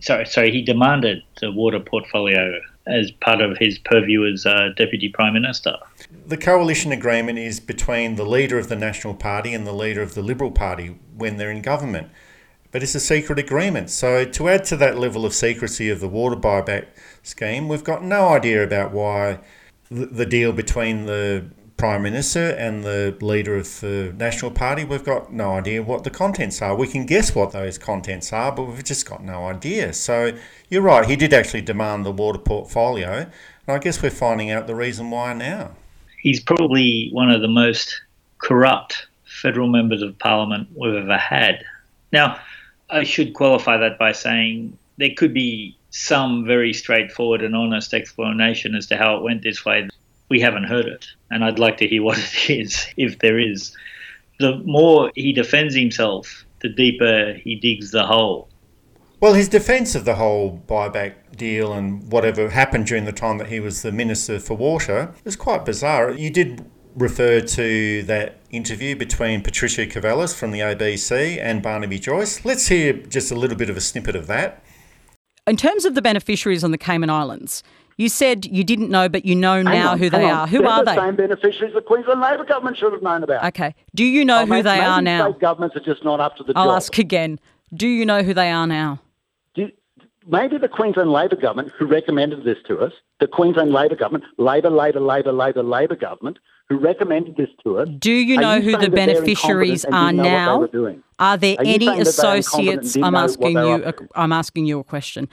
sorry, 0.01 0.25
sorry, 0.25 0.51
he 0.51 0.61
demanded 0.61 1.21
the 1.41 1.51
water 1.51 1.79
portfolio 1.79 2.59
as 2.89 3.11
part 3.11 3.41
of 3.41 3.57
his 3.57 3.77
purview 3.79 4.25
as 4.31 4.45
uh, 4.45 4.69
Deputy 4.75 5.09
Prime 5.09 5.33
Minister. 5.33 5.75
The 6.25 6.37
coalition 6.37 6.91
agreement 6.91 7.39
is 7.39 7.59
between 7.59 8.15
the 8.15 8.25
leader 8.25 8.57
of 8.57 8.69
the 8.69 8.75
National 8.75 9.13
Party 9.13 9.53
and 9.53 9.65
the 9.65 9.73
leader 9.73 10.01
of 10.01 10.15
the 10.15 10.21
Liberal 10.21 10.51
Party 10.51 10.97
when 11.15 11.37
they're 11.37 11.51
in 11.51 11.61
government. 11.61 12.09
But 12.71 12.83
it's 12.83 12.95
a 12.95 12.99
secret 12.99 13.39
agreement. 13.39 13.89
So, 13.89 14.25
to 14.25 14.49
add 14.49 14.63
to 14.65 14.77
that 14.77 14.97
level 14.97 15.25
of 15.25 15.33
secrecy 15.33 15.89
of 15.89 15.99
the 15.99 16.07
water 16.07 16.35
buyback 16.35 16.85
scheme, 17.23 17.67
we've 17.67 17.83
got 17.83 18.03
no 18.03 18.29
idea 18.29 18.63
about 18.63 18.91
why 18.91 19.39
the 19.89 20.25
deal 20.25 20.51
between 20.51 21.07
the 21.07 21.49
Prime 21.79 22.03
Minister 22.03 22.49
and 22.59 22.83
the 22.83 23.17
leader 23.21 23.55
of 23.55 23.79
the 23.79 24.13
National 24.17 24.51
Party, 24.51 24.83
we've 24.83 25.05
got 25.05 25.31
no 25.31 25.51
idea 25.53 25.81
what 25.81 26.03
the 26.03 26.09
contents 26.09 26.61
are. 26.61 26.75
We 26.75 26.87
can 26.87 27.05
guess 27.05 27.33
what 27.33 27.53
those 27.53 27.77
contents 27.77 28.33
are, 28.33 28.51
but 28.51 28.65
we've 28.65 28.83
just 28.83 29.09
got 29.09 29.23
no 29.23 29.45
idea. 29.45 29.93
So 29.93 30.33
you're 30.67 30.81
right, 30.81 31.09
he 31.09 31.15
did 31.15 31.33
actually 31.33 31.61
demand 31.61 32.05
the 32.05 32.11
water 32.11 32.37
portfolio, 32.37 33.19
and 33.19 33.29
I 33.67 33.79
guess 33.79 34.03
we're 34.03 34.09
finding 34.09 34.51
out 34.51 34.67
the 34.67 34.75
reason 34.75 35.09
why 35.09 35.31
now. 35.31 35.71
He's 36.21 36.41
probably 36.41 37.11
one 37.13 37.31
of 37.31 37.39
the 37.39 37.47
most 37.47 38.01
corrupt 38.39 39.07
federal 39.23 39.69
members 39.69 40.01
of 40.01 40.19
parliament 40.19 40.67
we've 40.75 40.95
ever 40.95 41.17
had. 41.17 41.63
Now, 42.11 42.41
I 42.89 43.05
should 43.05 43.33
qualify 43.33 43.77
that 43.77 43.97
by 43.97 44.11
saying 44.11 44.77
there 44.97 45.11
could 45.15 45.33
be 45.33 45.77
some 45.91 46.45
very 46.45 46.73
straightforward 46.73 47.41
and 47.41 47.55
honest 47.55 47.93
explanation 47.93 48.75
as 48.75 48.85
to 48.87 48.97
how 48.97 49.15
it 49.15 49.23
went 49.23 49.43
this 49.43 49.63
way 49.63 49.87
we 50.27 50.41
haven't 50.41 50.65
heard 50.65 50.85
it. 50.85 51.07
And 51.31 51.43
I'd 51.43 51.59
like 51.59 51.77
to 51.77 51.87
hear 51.87 52.03
what 52.03 52.17
it 52.49 52.49
is, 52.49 52.87
if 52.97 53.19
there 53.19 53.39
is. 53.39 53.75
The 54.39 54.57
more 54.65 55.11
he 55.15 55.33
defends 55.33 55.75
himself, 55.75 56.45
the 56.61 56.69
deeper 56.69 57.33
he 57.43 57.55
digs 57.55 57.91
the 57.91 58.05
hole. 58.05 58.49
Well, 59.21 59.33
his 59.33 59.49
defence 59.49 59.95
of 59.95 60.05
the 60.05 60.15
whole 60.15 60.61
buyback 60.65 61.35
deal 61.35 61.73
and 61.73 62.09
whatever 62.09 62.49
happened 62.49 62.85
during 62.85 63.03
the 63.03 63.11
time 63.11 63.37
that 63.39 63.47
he 63.47 63.59
was 63.59 63.81
the 63.81 63.91
Minister 63.91 64.39
for 64.39 64.55
Water 64.55 65.13
was 65.25 65.35
quite 65.35 65.65
bizarre. 65.65 66.11
You 66.11 66.29
did 66.29 66.65
refer 66.95 67.41
to 67.41 68.03
that 68.03 68.37
interview 68.49 68.95
between 68.95 69.41
Patricia 69.41 69.85
Karvelas 69.85 70.33
from 70.33 70.51
the 70.51 70.59
ABC 70.59 71.37
and 71.37 71.61
Barnaby 71.61 71.99
Joyce. 71.99 72.45
Let's 72.45 72.67
hear 72.67 72.93
just 72.93 73.29
a 73.29 73.35
little 73.35 73.57
bit 73.57 73.69
of 73.69 73.75
a 73.75 73.81
snippet 73.81 74.15
of 74.15 74.27
that. 74.27 74.63
In 75.45 75.57
terms 75.57 75.83
of 75.83 75.95
the 75.95 76.01
beneficiaries 76.01 76.63
on 76.63 76.71
the 76.71 76.77
Cayman 76.77 77.09
Islands, 77.09 77.63
you 77.99 78.07
said 78.07 78.45
you 78.45 78.63
didn't 78.63 78.89
know, 78.89 79.09
but 79.09 79.25
you 79.25 79.35
know 79.35 79.61
now 79.61 79.91
on, 79.91 79.99
who 79.99 80.09
they 80.09 80.23
on. 80.23 80.31
are. 80.31 80.47
Who 80.47 80.59
They're 80.59 80.69
are 80.69 80.85
the 80.85 80.91
they? 80.91 80.97
same 80.97 81.17
beneficiaries 81.17 81.73
the 81.73 81.81
Queensland 81.81 82.21
Labor 82.21 82.45
government 82.45 82.77
should 82.77 82.93
have 82.93 83.01
known 83.01 83.23
about. 83.23 83.43
Okay. 83.43 83.75
Do 83.93 84.05
you 84.05 84.23
know 84.23 84.37
oh, 84.37 84.45
who 84.45 84.51
maybe, 84.51 84.61
they 84.61 84.79
are 84.79 85.01
now? 85.01 85.29
State 85.29 85.41
governments 85.41 85.75
are 85.75 85.81
just 85.81 86.05
not 86.05 86.21
up 86.21 86.37
to 86.37 86.43
the 86.43 86.53
I'll 86.55 86.67
job. 86.67 86.77
ask 86.77 86.97
again. 86.97 87.41
Do 87.73 87.89
you 87.89 88.05
know 88.05 88.23
who 88.23 88.33
they 88.33 88.51
are 88.51 88.65
now? 88.65 89.01
Do, 89.53 89.69
maybe 90.25 90.57
the 90.57 90.69
Queensland 90.69 91.11
Labor 91.11 91.35
government, 91.35 91.73
who 91.77 91.87
recommended 91.87 92.45
this 92.45 92.57
to 92.67 92.79
us, 92.79 92.93
the 93.19 93.27
Queensland 93.27 93.73
Labor 93.73 93.97
government, 93.97 94.23
Labor, 94.37 94.69
Labor, 94.69 95.01
Labor, 95.01 95.33
Labor, 95.33 95.61
Labor 95.61 95.97
government, 95.97 96.39
who 96.69 96.77
recommended 96.77 97.35
this 97.35 97.49
to 97.65 97.79
us. 97.79 97.89
Do 97.99 98.13
you 98.13 98.37
know 98.37 98.55
you 98.55 98.61
who 98.61 98.77
the 98.77 98.89
beneficiaries 98.89 99.83
are 99.83 100.13
now? 100.13 100.69
Are 101.19 101.35
there 101.35 101.57
are 101.59 101.65
any 101.65 101.99
associates? 101.99 102.95
I'm 102.95 103.15
asking 103.15 103.57
you. 103.57 103.93
I'm 104.15 104.31
asking 104.31 104.67
you 104.67 104.79
a 104.79 104.85
question. 104.85 105.27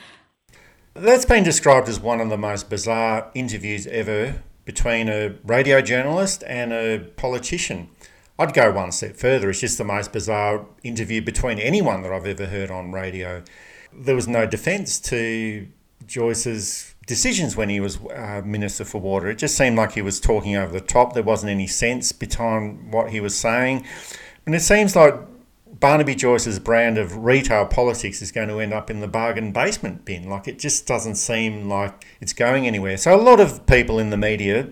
That's 0.99 1.27
been 1.27 1.45
described 1.45 1.91
as 1.91 2.01
one 2.01 2.23
of 2.23 2.31
the 2.31 2.39
most 2.39 2.71
bizarre 2.71 3.31
interviews 3.35 3.87
ever 3.89 4.43
between 4.65 5.11
a 5.11 5.35
radio 5.45 5.83
journalist 5.83 6.43
and 6.47 6.73
a 6.73 6.99
politician. 7.17 7.91
I'd 8.39 8.55
go 8.55 8.73
one 8.73 8.93
step 8.93 9.17
further. 9.17 9.51
It's 9.51 9.61
just 9.61 9.77
the 9.77 9.85
most 9.85 10.11
bizarre 10.11 10.65
interview 10.83 11.21
between 11.21 11.59
anyone 11.59 12.01
that 12.03 12.13
I've 12.13 12.25
ever 12.25 12.47
heard 12.47 12.71
on 12.71 12.93
radio. 12.93 13.43
There 13.93 14.15
was 14.15 14.27
no 14.27 14.47
defence 14.47 14.99
to 15.01 15.69
Joyce's 16.07 16.95
decisions 17.07 17.57
when 17.57 17.69
he 17.69 17.79
was 17.79 17.99
uh, 18.15 18.41
Minister 18.43 18.87
for 18.87 18.99
Water. 18.99 19.29
It 19.29 19.37
just 19.37 19.55
seemed 19.55 19.77
like 19.77 19.93
he 19.93 20.03
was 20.03 20.19
talking 20.19 20.57
over 20.57 20.73
the 20.73 20.81
top. 20.81 21.13
There 21.13 21.23
wasn't 21.23 21.51
any 21.51 21.67
sense 21.67 22.13
behind 22.13 22.91
what 22.91 23.11
he 23.11 23.21
was 23.21 23.37
saying. 23.37 23.85
And 24.47 24.55
it 24.55 24.61
seems 24.61 24.97
like 24.97 25.15
Barnaby 25.79 26.15
Joyce's 26.15 26.59
brand 26.59 26.99
of 26.99 27.25
retail 27.25 27.67
politics 27.67 28.23
is 28.23 28.33
going 28.33 28.49
to 28.49 28.61
end 28.61 28.73
up 28.73 28.91
in 28.91 29.01
the 29.01 29.09
bargain 29.09 29.53
basement 29.53 30.05
bin. 30.05 30.29
Like 30.29 30.49
it 30.49 30.59
just 30.59 30.87
doesn't 30.87 31.17
seem 31.17 31.69
like 31.69 32.07
it's 32.21 32.33
going 32.33 32.67
anywhere. 32.67 32.97
So 32.97 33.15
a 33.15 33.21
lot 33.21 33.41
of 33.41 33.67
people 33.67 33.99
in 33.99 34.11
the 34.11 34.17
media 34.17 34.69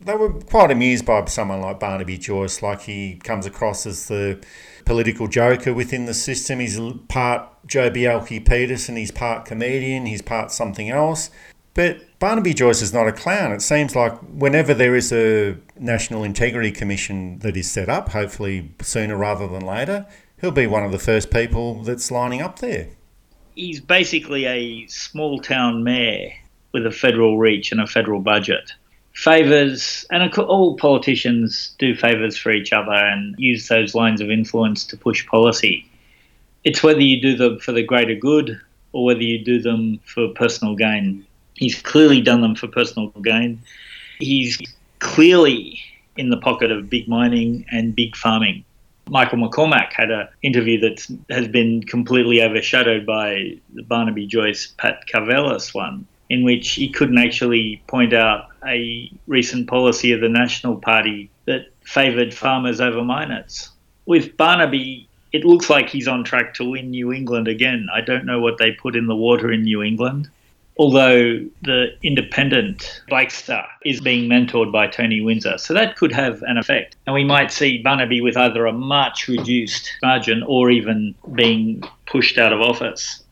they 0.00 0.14
were 0.14 0.32
quite 0.32 0.70
amused 0.70 1.06
by 1.06 1.24
someone 1.26 1.60
like 1.60 1.80
Barnaby 1.80 2.18
Joyce, 2.18 2.62
like 2.62 2.82
he 2.82 3.16
comes 3.24 3.46
across 3.46 3.86
as 3.86 4.08
the 4.08 4.44
political 4.84 5.28
joker 5.28 5.72
within 5.72 6.04
the 6.04 6.14
system. 6.14 6.60
He's 6.60 6.78
part 7.08 7.48
Joh 7.66 7.90
Bjelke-Petersen, 7.90 8.96
he's 8.96 9.10
part 9.10 9.46
comedian, 9.46 10.06
he's 10.06 10.20
part 10.20 10.52
something 10.52 10.90
else. 10.90 11.30
But 11.72 12.18
Barnaby 12.18 12.54
Joyce 12.54 12.82
is 12.82 12.92
not 12.92 13.08
a 13.08 13.12
clown. 13.12 13.50
It 13.52 13.62
seems 13.62 13.96
like 13.96 14.16
whenever 14.20 14.74
there 14.74 14.94
is 14.94 15.10
a 15.10 15.56
National 15.78 16.22
Integrity 16.22 16.70
Commission 16.70 17.38
that 17.40 17.56
is 17.56 17.70
set 17.70 17.88
up, 17.88 18.10
hopefully 18.10 18.72
sooner 18.80 19.16
rather 19.16 19.48
than 19.48 19.64
later, 19.64 20.06
he'll 20.40 20.50
be 20.50 20.66
one 20.66 20.84
of 20.84 20.92
the 20.92 20.98
first 20.98 21.30
people 21.30 21.82
that's 21.82 22.10
lining 22.10 22.42
up 22.42 22.58
there. 22.58 22.88
he's 23.54 23.80
basically 23.80 24.46
a 24.46 24.86
small 24.88 25.38
town 25.38 25.84
mayor 25.84 26.32
with 26.72 26.86
a 26.86 26.90
federal 26.90 27.38
reach 27.38 27.72
and 27.72 27.80
a 27.80 27.86
federal 27.86 28.20
budget. 28.20 28.72
Favours, 29.12 30.04
and 30.10 30.36
all 30.38 30.76
politicians 30.76 31.74
do 31.78 31.94
favours 31.94 32.36
for 32.36 32.50
each 32.50 32.72
other 32.72 32.92
and 32.92 33.36
use 33.38 33.68
those 33.68 33.94
lines 33.94 34.20
of 34.20 34.28
influence 34.28 34.84
to 34.84 34.96
push 34.96 35.24
policy. 35.28 35.88
It's 36.64 36.82
whether 36.82 37.00
you 37.00 37.22
do 37.22 37.36
them 37.36 37.60
for 37.60 37.70
the 37.70 37.84
greater 37.84 38.16
good 38.16 38.60
or 38.92 39.04
whether 39.04 39.22
you 39.22 39.44
do 39.44 39.60
them 39.62 40.00
for 40.04 40.28
personal 40.28 40.74
gain. 40.74 41.24
He's 41.54 41.80
clearly 41.80 42.20
done 42.20 42.40
them 42.40 42.56
for 42.56 42.66
personal 42.66 43.10
gain. 43.22 43.62
He's 44.18 44.60
clearly 44.98 45.78
in 46.16 46.30
the 46.30 46.36
pocket 46.38 46.72
of 46.72 46.90
big 46.90 47.06
mining 47.06 47.66
and 47.70 47.94
big 47.94 48.16
farming. 48.16 48.64
Michael 49.08 49.38
McCormack 49.38 49.92
had 49.92 50.10
an 50.10 50.28
interview 50.42 50.80
that 50.80 51.06
has 51.30 51.48
been 51.48 51.82
completely 51.82 52.42
overshadowed 52.42 53.04
by 53.04 53.58
the 53.74 53.82
Barnaby 53.82 54.26
Joyce 54.26 54.74
Pat 54.78 55.06
Karvelas 55.06 55.74
one, 55.74 56.06
in 56.30 56.44
which 56.44 56.70
he 56.70 56.88
couldn't 56.88 57.18
actually 57.18 57.82
point 57.86 58.12
out 58.12 58.48
a 58.66 59.10
recent 59.26 59.68
policy 59.68 60.12
of 60.12 60.20
the 60.20 60.28
National 60.28 60.76
Party 60.76 61.30
that 61.46 61.66
favoured 61.82 62.32
farmers 62.32 62.80
over 62.80 63.04
miners. 63.04 63.70
With 64.06 64.36
Barnaby, 64.36 65.08
it 65.32 65.44
looks 65.44 65.68
like 65.68 65.88
he's 65.88 66.08
on 66.08 66.24
track 66.24 66.54
to 66.54 66.70
win 66.70 66.90
New 66.90 67.12
England 67.12 67.48
again. 67.48 67.88
I 67.92 68.00
don't 68.00 68.24
know 68.24 68.40
what 68.40 68.58
they 68.58 68.72
put 68.72 68.96
in 68.96 69.06
the 69.06 69.16
water 69.16 69.52
in 69.52 69.62
New 69.62 69.82
England 69.82 70.30
although 70.76 71.38
the 71.62 71.86
independent 72.02 73.02
Blakester 73.10 73.64
is 73.84 74.00
being 74.00 74.28
mentored 74.28 74.72
by 74.72 74.86
Tony 74.86 75.20
Windsor. 75.20 75.58
So 75.58 75.74
that 75.74 75.96
could 75.96 76.12
have 76.12 76.42
an 76.42 76.58
effect. 76.58 76.96
And 77.06 77.14
we 77.14 77.24
might 77.24 77.52
see 77.52 77.78
Barnaby 77.78 78.20
with 78.20 78.36
either 78.36 78.66
a 78.66 78.72
much 78.72 79.28
reduced 79.28 79.90
margin 80.02 80.42
or 80.42 80.70
even 80.70 81.14
being 81.34 81.82
pushed 82.06 82.38
out 82.38 82.52
of 82.52 82.60
office. 82.60 83.22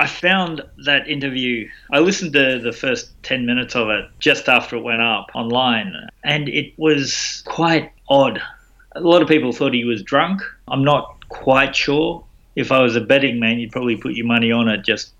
I 0.00 0.06
found 0.06 0.62
that 0.84 1.08
interview, 1.08 1.68
I 1.92 1.98
listened 1.98 2.32
to 2.34 2.60
the 2.60 2.72
first 2.72 3.10
10 3.24 3.44
minutes 3.44 3.74
of 3.74 3.90
it 3.90 4.04
just 4.20 4.48
after 4.48 4.76
it 4.76 4.82
went 4.82 5.02
up 5.02 5.26
online, 5.34 5.92
and 6.22 6.48
it 6.48 6.72
was 6.76 7.42
quite 7.46 7.90
odd. 8.08 8.40
A 8.92 9.00
lot 9.00 9.22
of 9.22 9.28
people 9.28 9.52
thought 9.52 9.74
he 9.74 9.84
was 9.84 10.02
drunk. 10.04 10.40
I'm 10.68 10.84
not 10.84 11.16
quite 11.28 11.74
sure. 11.74 12.24
If 12.54 12.70
I 12.70 12.80
was 12.80 12.94
a 12.94 13.00
betting 13.00 13.40
man, 13.40 13.58
you'd 13.58 13.72
probably 13.72 13.96
put 13.96 14.14
your 14.14 14.26
money 14.26 14.52
on 14.52 14.68
it 14.68 14.84
just 14.84 15.12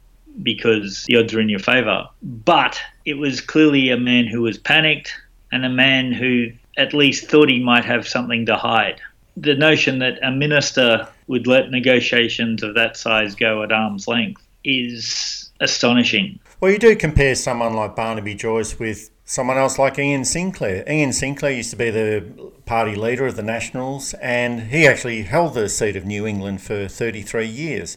because 0.43 1.05
the 1.05 1.17
odds 1.17 1.35
are 1.35 1.41
in 1.41 1.49
your 1.49 1.59
favour. 1.59 2.09
But 2.23 2.81
it 3.05 3.15
was 3.15 3.41
clearly 3.41 3.91
a 3.91 3.97
man 3.97 4.27
who 4.27 4.43
was 4.43 4.59
panicked 4.59 5.15
and 5.53 5.65
a 5.65 5.71
man 5.71 6.13
who 6.13 6.49
at 6.77 6.95
least 6.95 7.29
thought 7.29 7.49
he 7.49 7.63
might 7.63 7.85
have 7.85 8.07
something 8.07 8.47
to 8.47 8.57
hide. 8.57 9.01
The 9.37 9.55
notion 9.55 9.99
that 10.01 10.19
a 10.23 10.31
minister 10.31 11.09
would 11.27 11.47
let 11.47 11.71
negotiations 11.71 12.63
of 12.63 12.75
that 12.75 12.97
size 12.97 13.35
go 13.35 13.63
at 13.63 13.73
arm's 13.73 14.09
length 14.09 14.43
is 14.65 15.51
astonishing. 15.61 16.39
Well, 16.61 16.73
you 16.73 16.79
do 16.79 16.97
compare 16.97 17.35
someone 17.35 17.75
like 17.75 17.95
Barnaby 17.95 18.35
Joyce 18.35 18.79
with 18.79 19.11
someone 19.25 19.59
else 19.59 19.79
like 19.79 19.99
Ian 19.99 20.25
Sinclair. 20.25 20.85
Ian 20.91 21.13
Sinclair 21.13 21.53
used 21.53 21.71
to 21.71 21.77
be 21.77 21.91
the 21.91 22.25
party 22.67 22.97
leader 22.97 23.27
of 23.27 23.37
the 23.37 23.43
Nationals, 23.43 24.15
and 24.15 24.63
he 24.63 24.87
actually 24.87 25.23
held 25.23 25.55
the 25.55 25.69
seat 25.69 25.97
of 25.97 26.05
New 26.05 26.27
England 26.27 26.63
for 26.63 26.89
33 26.89 27.47
years. 27.47 27.97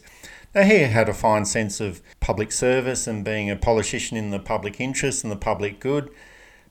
Now, 0.54 0.62
he 0.64 0.80
had 0.80 1.08
a 1.08 1.14
fine 1.14 1.46
sense 1.46 1.80
of 1.80 2.02
public 2.20 2.52
service 2.52 3.06
and 3.06 3.24
being 3.24 3.50
a 3.50 3.56
politician 3.56 4.16
in 4.16 4.30
the 4.30 4.38
public 4.38 4.80
interest 4.80 5.24
and 5.24 5.32
the 5.32 5.36
public 5.36 5.80
good. 5.80 6.10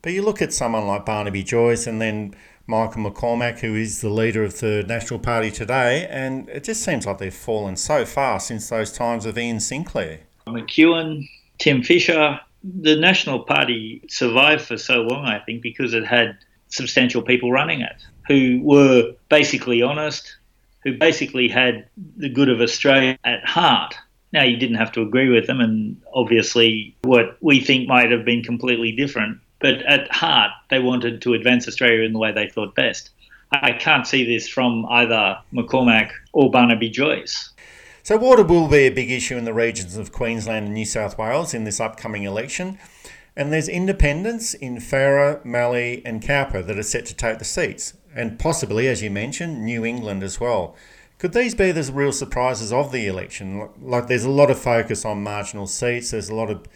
But 0.04 0.14
you 0.14 0.22
look 0.22 0.42
at 0.42 0.54
someone 0.54 0.88
like 0.88 1.06
Barnaby 1.06 1.44
Joyce 1.44 1.88
and 1.88 2.00
then 2.00 2.36
Michael 2.68 3.10
McCormack, 3.10 3.60
who 3.60 3.76
is 3.76 4.02
the 4.02 4.10
leader 4.10 4.44
of 4.44 4.60
the 4.60 4.84
National 4.88 5.20
Party 5.20 5.52
today, 5.52 6.08
and 6.10 6.48
it 6.50 6.64
just 6.64 6.84
seems 6.84 7.06
like 7.06 7.18
they've 7.18 7.34
fallen 7.34 7.76
so 7.76 8.06
far 8.06 8.40
since 8.40 8.70
those 8.70 8.92
times 8.92 9.26
of 9.26 9.38
Ian 9.38 9.60
Sinclair. 9.60 10.20
McEwen, 10.48 11.28
Tim 11.58 11.82
Fischer, 11.82 12.40
the 12.64 12.96
National 12.96 13.40
Party 13.40 14.04
survived 14.08 14.62
for 14.62 14.78
so 14.78 15.02
long, 15.02 15.26
I 15.26 15.40
think, 15.40 15.62
because 15.62 15.94
it 15.94 16.06
had 16.06 16.38
substantial 16.70 17.22
people 17.22 17.52
running 17.52 17.82
it 17.82 17.96
who 18.28 18.62
were 18.64 19.14
basically 19.30 19.82
honest, 19.82 20.38
who 20.84 20.98
basically 20.98 21.48
had 21.48 21.88
the 22.18 22.30
good 22.30 22.50
of 22.50 22.62
Australia 22.62 23.18
at 23.24 23.46
heart. 23.46 23.96
Now, 24.34 24.44
you 24.44 24.58
didn't 24.58 24.78
have 24.78 24.92
to 24.94 25.02
agree 25.02 25.30
with 25.30 25.48
them, 25.48 25.60
and 25.60 26.02
obviously, 26.14 26.96
what 27.04 27.38
we 27.42 27.60
think 27.60 27.88
might 27.88 28.12
have 28.12 28.24
been 28.24 28.44
completely 28.44 28.92
different, 28.94 29.40
but 29.60 29.82
at 29.84 30.12
heart, 30.12 30.52
they 30.70 30.80
wanted 30.80 31.22
to 31.24 31.34
advance 31.34 31.68
Australia 31.68 32.04
in 32.04 32.14
the 32.14 32.20
way 32.20 32.32
they 32.32 32.48
thought 32.48 32.74
best. 32.74 33.10
I 33.52 33.74
can't 33.74 34.08
see 34.08 34.26
this 34.26 34.48
from 34.48 34.86
either 34.90 35.38
McCormack 35.54 36.12
or 36.32 36.50
Barnaby 36.50 36.90
Joyce. 36.90 37.52
So, 38.04 38.18
water 38.18 38.44
will 38.44 38.70
be 38.70 38.88
a 38.88 38.90
big 38.90 39.12
issue 39.12 39.38
in 39.38 39.44
the 39.44 39.54
regions 39.54 39.98
of 39.98 40.14
Queensland 40.14 40.66
and 40.66 40.74
New 40.74 40.86
South 40.86 41.18
Wales 41.18 41.54
in 41.54 41.66
this 41.66 41.80
upcoming 41.80 42.24
election. 42.24 42.80
And 43.36 43.52
there's 43.52 43.70
independents 43.70 44.54
in 44.54 44.80
Farrer, 44.80 45.42
Mallee, 45.44 46.02
and 46.06 46.22
Cowper 46.22 46.62
that 46.64 46.78
are 46.78 46.84
set 46.84 47.06
to 47.08 47.16
take 47.16 47.40
the 47.40 47.46
seats 47.46 47.94
and 48.16 48.40
possibly, 48.40 48.88
as 48.88 49.02
you 49.02 49.10
mentioned, 49.10 49.64
New 49.64 49.86
England 49.86 50.24
as 50.24 50.40
well. 50.40 50.76
Could 51.18 51.34
these 51.34 51.54
be 51.54 51.72
the 51.72 51.92
real 51.94 52.12
surprises 52.12 52.74
of 52.74 52.92
the 52.92 53.08
election? 53.08 53.70
Like, 53.80 54.08
there's 54.08 54.24
a 54.24 54.30
lot 54.30 54.50
of 54.50 54.58
focus 54.58 55.06
on 55.06 55.22
marginal 55.22 55.68
seats. 55.68 56.12
There's 56.12 56.30
a 56.30 56.36
lot 56.36 56.50
of 56.50 56.68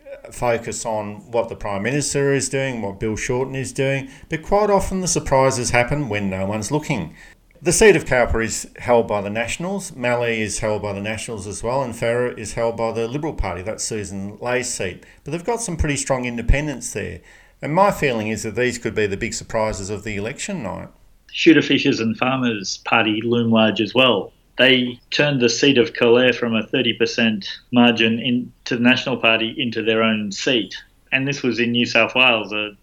uh, 0.00 0.32
focus 0.32 0.86
on 0.86 1.30
what 1.30 1.50
the 1.50 1.56
Prime 1.56 1.82
Minister 1.82 2.32
is 2.32 2.48
doing, 2.48 2.80
what 2.80 2.98
Bill 2.98 3.14
Shorten 3.14 3.54
is 3.54 3.72
doing, 3.72 4.08
but 4.30 4.42
quite 4.42 4.70
often 4.70 5.02
the 5.02 5.08
surprises 5.08 5.70
happen 5.70 6.08
when 6.08 6.30
no 6.30 6.46
one's 6.46 6.70
looking. 6.70 7.14
The 7.60 7.72
seat 7.72 7.96
of 7.96 8.04
Cowper 8.04 8.42
is 8.42 8.70
held 8.78 9.08
by 9.08 9.20
the 9.22 9.30
Nationals, 9.30 9.94
Mallee 9.94 10.40
is 10.42 10.58
held 10.58 10.82
by 10.82 10.92
the 10.92 11.00
Nationals 11.00 11.46
as 11.46 11.62
well, 11.62 11.82
and 11.82 11.96
Farrer 11.96 12.32
is 12.32 12.54
held 12.54 12.76
by 12.76 12.92
the 12.92 13.08
Liberal 13.08 13.32
Party. 13.32 13.62
That's 13.62 13.84
Susan 13.84 14.38
Ley's 14.38 14.68
seat. 14.68 15.04
But 15.24 15.30
they've 15.30 15.44
got 15.44 15.62
some 15.62 15.76
pretty 15.76 15.96
strong 15.96 16.24
independents 16.26 16.92
there. 16.92 17.20
And 17.64 17.74
my 17.74 17.92
feeling 17.92 18.28
is 18.28 18.42
that 18.42 18.56
these 18.56 18.76
could 18.76 18.94
be 18.94 19.06
the 19.06 19.16
big 19.16 19.32
surprises 19.32 19.88
of 19.88 20.04
the 20.04 20.16
election 20.16 20.62
night. 20.62 20.90
Shooter 21.32 21.62
Fishers 21.62 21.98
and 21.98 22.14
Farmers 22.14 22.76
Party 22.84 23.22
loom 23.22 23.50
large 23.50 23.80
as 23.80 23.94
well. 23.94 24.34
They 24.58 25.00
turned 25.10 25.40
the 25.40 25.48
seat 25.48 25.78
of 25.78 25.94
Calare 25.94 26.34
from 26.34 26.54
a 26.54 26.66
30% 26.66 27.48
margin 27.72 28.18
into 28.18 28.76
the 28.76 28.82
National 28.82 29.16
Party 29.16 29.54
into 29.56 29.82
their 29.82 30.02
own 30.02 30.30
seat. 30.30 30.76
And 31.10 31.26
this 31.26 31.42
was 31.42 31.58
in 31.58 31.72
New 31.72 31.86
South 31.86 32.14
Wales, 32.14 32.52
a, 32.52 32.76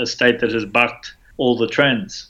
a 0.00 0.06
state 0.06 0.40
that 0.40 0.52
has 0.52 0.64
bucked 0.64 1.14
all 1.36 1.58
the 1.58 1.68
trends. 1.68 2.28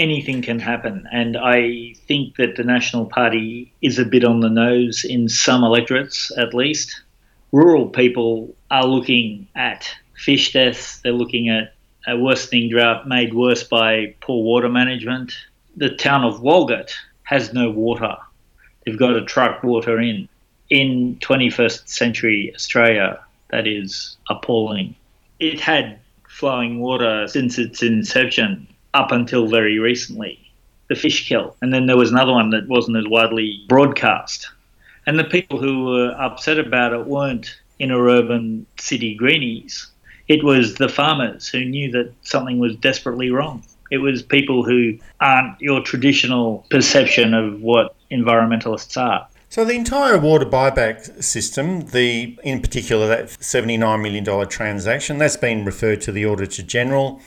Anything 0.00 0.42
can 0.42 0.58
happen. 0.58 1.06
And 1.12 1.36
I 1.36 1.94
think 2.08 2.38
that 2.38 2.56
the 2.56 2.64
National 2.64 3.06
Party 3.06 3.72
is 3.82 4.00
a 4.00 4.04
bit 4.04 4.24
on 4.24 4.40
the 4.40 4.50
nose 4.50 5.04
in 5.04 5.28
some 5.28 5.62
electorates, 5.62 6.32
at 6.36 6.54
least. 6.54 7.02
Rural 7.52 7.88
people 7.88 8.52
are 8.72 8.84
looking 8.84 9.46
at 9.54 9.88
fish 10.20 10.52
deaths. 10.52 10.98
They're 10.98 11.12
looking 11.12 11.48
at 11.48 11.72
a 12.06 12.16
worsening 12.16 12.68
drought 12.68 13.08
made 13.08 13.32
worse 13.32 13.64
by 13.64 14.14
poor 14.20 14.44
water 14.44 14.68
management. 14.68 15.32
The 15.76 15.96
town 15.96 16.24
of 16.24 16.42
Walgett 16.42 16.92
has 17.22 17.54
no 17.54 17.70
water. 17.70 18.16
They've 18.84 18.98
got 18.98 19.14
to 19.14 19.24
truck 19.24 19.62
water 19.62 19.98
in. 19.98 20.28
In 20.68 21.16
21st 21.20 21.88
century 21.88 22.52
Australia, 22.54 23.18
that 23.48 23.66
is 23.66 24.18
appalling. 24.28 24.94
It 25.38 25.58
had 25.58 25.98
flowing 26.28 26.80
water 26.80 27.26
since 27.26 27.58
its 27.58 27.82
inception 27.82 28.68
up 28.92 29.12
until 29.12 29.48
very 29.48 29.78
recently. 29.78 30.38
The 30.88 30.96
fish 30.96 31.28
kill. 31.28 31.56
And 31.62 31.72
then 31.72 31.86
there 31.86 31.96
was 31.96 32.10
another 32.10 32.32
one 32.32 32.50
that 32.50 32.68
wasn't 32.68 32.98
as 32.98 33.06
widely 33.06 33.64
broadcast. 33.68 34.48
And 35.06 35.18
the 35.18 35.24
people 35.24 35.58
who 35.58 35.86
were 35.86 36.14
upset 36.18 36.58
about 36.58 36.92
it 36.92 37.06
weren't 37.06 37.58
inner 37.78 38.04
urban 38.06 38.66
city 38.78 39.14
greenies 39.14 39.89
it 40.30 40.44
was 40.44 40.76
the 40.76 40.88
farmers 40.88 41.48
who 41.48 41.64
knew 41.64 41.90
that 41.90 42.12
something 42.22 42.60
was 42.60 42.76
desperately 42.76 43.32
wrong. 43.32 43.64
It 43.90 43.98
was 43.98 44.22
people 44.22 44.62
who 44.62 44.96
aren't 45.20 45.60
your 45.60 45.82
traditional 45.82 46.64
perception 46.70 47.34
of 47.34 47.60
what 47.60 47.96
environmentalists 48.12 48.96
are. 48.96 49.26
So 49.48 49.64
the 49.64 49.74
entire 49.74 50.16
water 50.18 50.46
buyback 50.46 51.24
system, 51.24 51.80
the 51.80 52.38
in 52.44 52.60
particular 52.60 53.08
that 53.08 53.26
$79 53.26 54.00
million 54.00 54.48
transaction, 54.48 55.18
that's 55.18 55.36
been 55.36 55.64
referred 55.64 56.00
to 56.02 56.12
the 56.12 56.24
Auditor 56.24 56.62
General, 56.62 57.20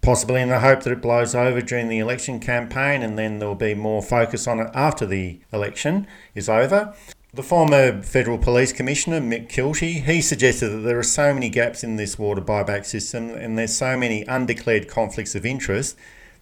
possibly 0.00 0.40
in 0.40 0.50
the 0.50 0.60
hope 0.60 0.84
that 0.84 0.92
it 0.92 1.02
blows 1.02 1.34
over 1.34 1.60
during 1.60 1.88
the 1.88 1.98
election 1.98 2.38
campaign 2.38 3.02
and 3.02 3.18
then 3.18 3.40
there'll 3.40 3.56
be 3.56 3.74
more 3.74 4.00
focus 4.00 4.46
on 4.46 4.60
it 4.60 4.70
after 4.74 5.04
the 5.04 5.40
election 5.52 6.06
is 6.36 6.48
over. 6.48 6.94
The 7.34 7.42
former 7.42 8.00
Federal 8.00 8.38
Police 8.38 8.72
Commissioner, 8.72 9.20
Mick 9.20 9.48
Keelty, 9.48 10.04
he 10.04 10.20
suggested 10.20 10.68
that 10.68 10.86
there 10.86 11.00
are 11.00 11.02
so 11.02 11.34
many 11.34 11.48
gaps 11.48 11.82
in 11.82 11.96
this 11.96 12.16
water 12.16 12.40
buyback 12.40 12.86
system 12.86 13.30
and 13.30 13.58
there's 13.58 13.74
so 13.74 13.96
many 13.96 14.24
undeclared 14.28 14.86
conflicts 14.86 15.34
of 15.34 15.44
interest 15.44 15.96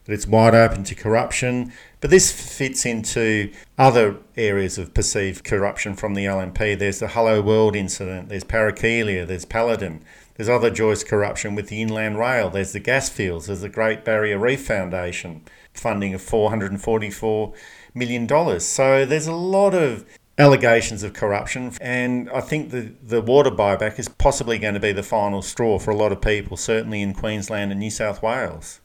that 0.04 0.12
it's 0.12 0.26
wide 0.26 0.54
open 0.54 0.84
to 0.84 0.94
corruption. 0.94 1.72
But 2.02 2.10
this 2.10 2.30
fits 2.30 2.84
into 2.84 3.50
other 3.78 4.16
areas 4.36 4.76
of 4.76 4.92
perceived 4.92 5.44
corruption 5.44 5.96
from 5.96 6.12
the 6.12 6.26
LNP. 6.26 6.78
There's 6.78 6.98
the 6.98 7.08
Hello 7.08 7.40
World 7.40 7.74
incident, 7.74 8.28
there's 8.28 8.44
Parakeelia, 8.44 9.26
there's 9.26 9.46
Paladin, 9.46 10.04
there's 10.36 10.50
other 10.50 10.68
Joyce 10.68 11.04
corruption 11.04 11.54
with 11.54 11.68
the 11.68 11.80
Inland 11.80 12.18
Rail, 12.18 12.50
there's 12.50 12.72
the 12.72 12.80
gas 12.80 13.08
fields, 13.08 13.46
there's 13.46 13.62
the 13.62 13.70
Great 13.70 14.04
Barrier 14.04 14.38
Reef 14.38 14.66
Foundation 14.66 15.40
funding 15.72 16.12
of 16.12 16.20
$444 16.20 17.54
million. 17.94 18.60
So 18.60 19.06
there's 19.06 19.26
a 19.26 19.32
lot 19.32 19.72
of 19.72 20.04
allegations 20.38 21.02
of 21.02 21.12
corruption. 21.12 21.72
And 21.80 22.30
I 22.30 22.40
think 22.40 22.70
the, 22.70 22.92
the 23.02 23.20
water 23.20 23.50
buyback 23.50 23.98
is 23.98 24.08
possibly 24.08 24.58
going 24.58 24.74
to 24.74 24.80
be 24.80 24.92
the 24.92 25.02
final 25.02 25.42
straw 25.42 25.78
for 25.78 25.90
a 25.90 25.96
lot 25.96 26.12
of 26.12 26.20
people, 26.20 26.56
certainly 26.56 27.02
in 27.02 27.14
Queensland 27.14 27.70
and 27.70 27.80
New 27.80 27.90
South 27.90 28.22
Wales. 28.22 28.80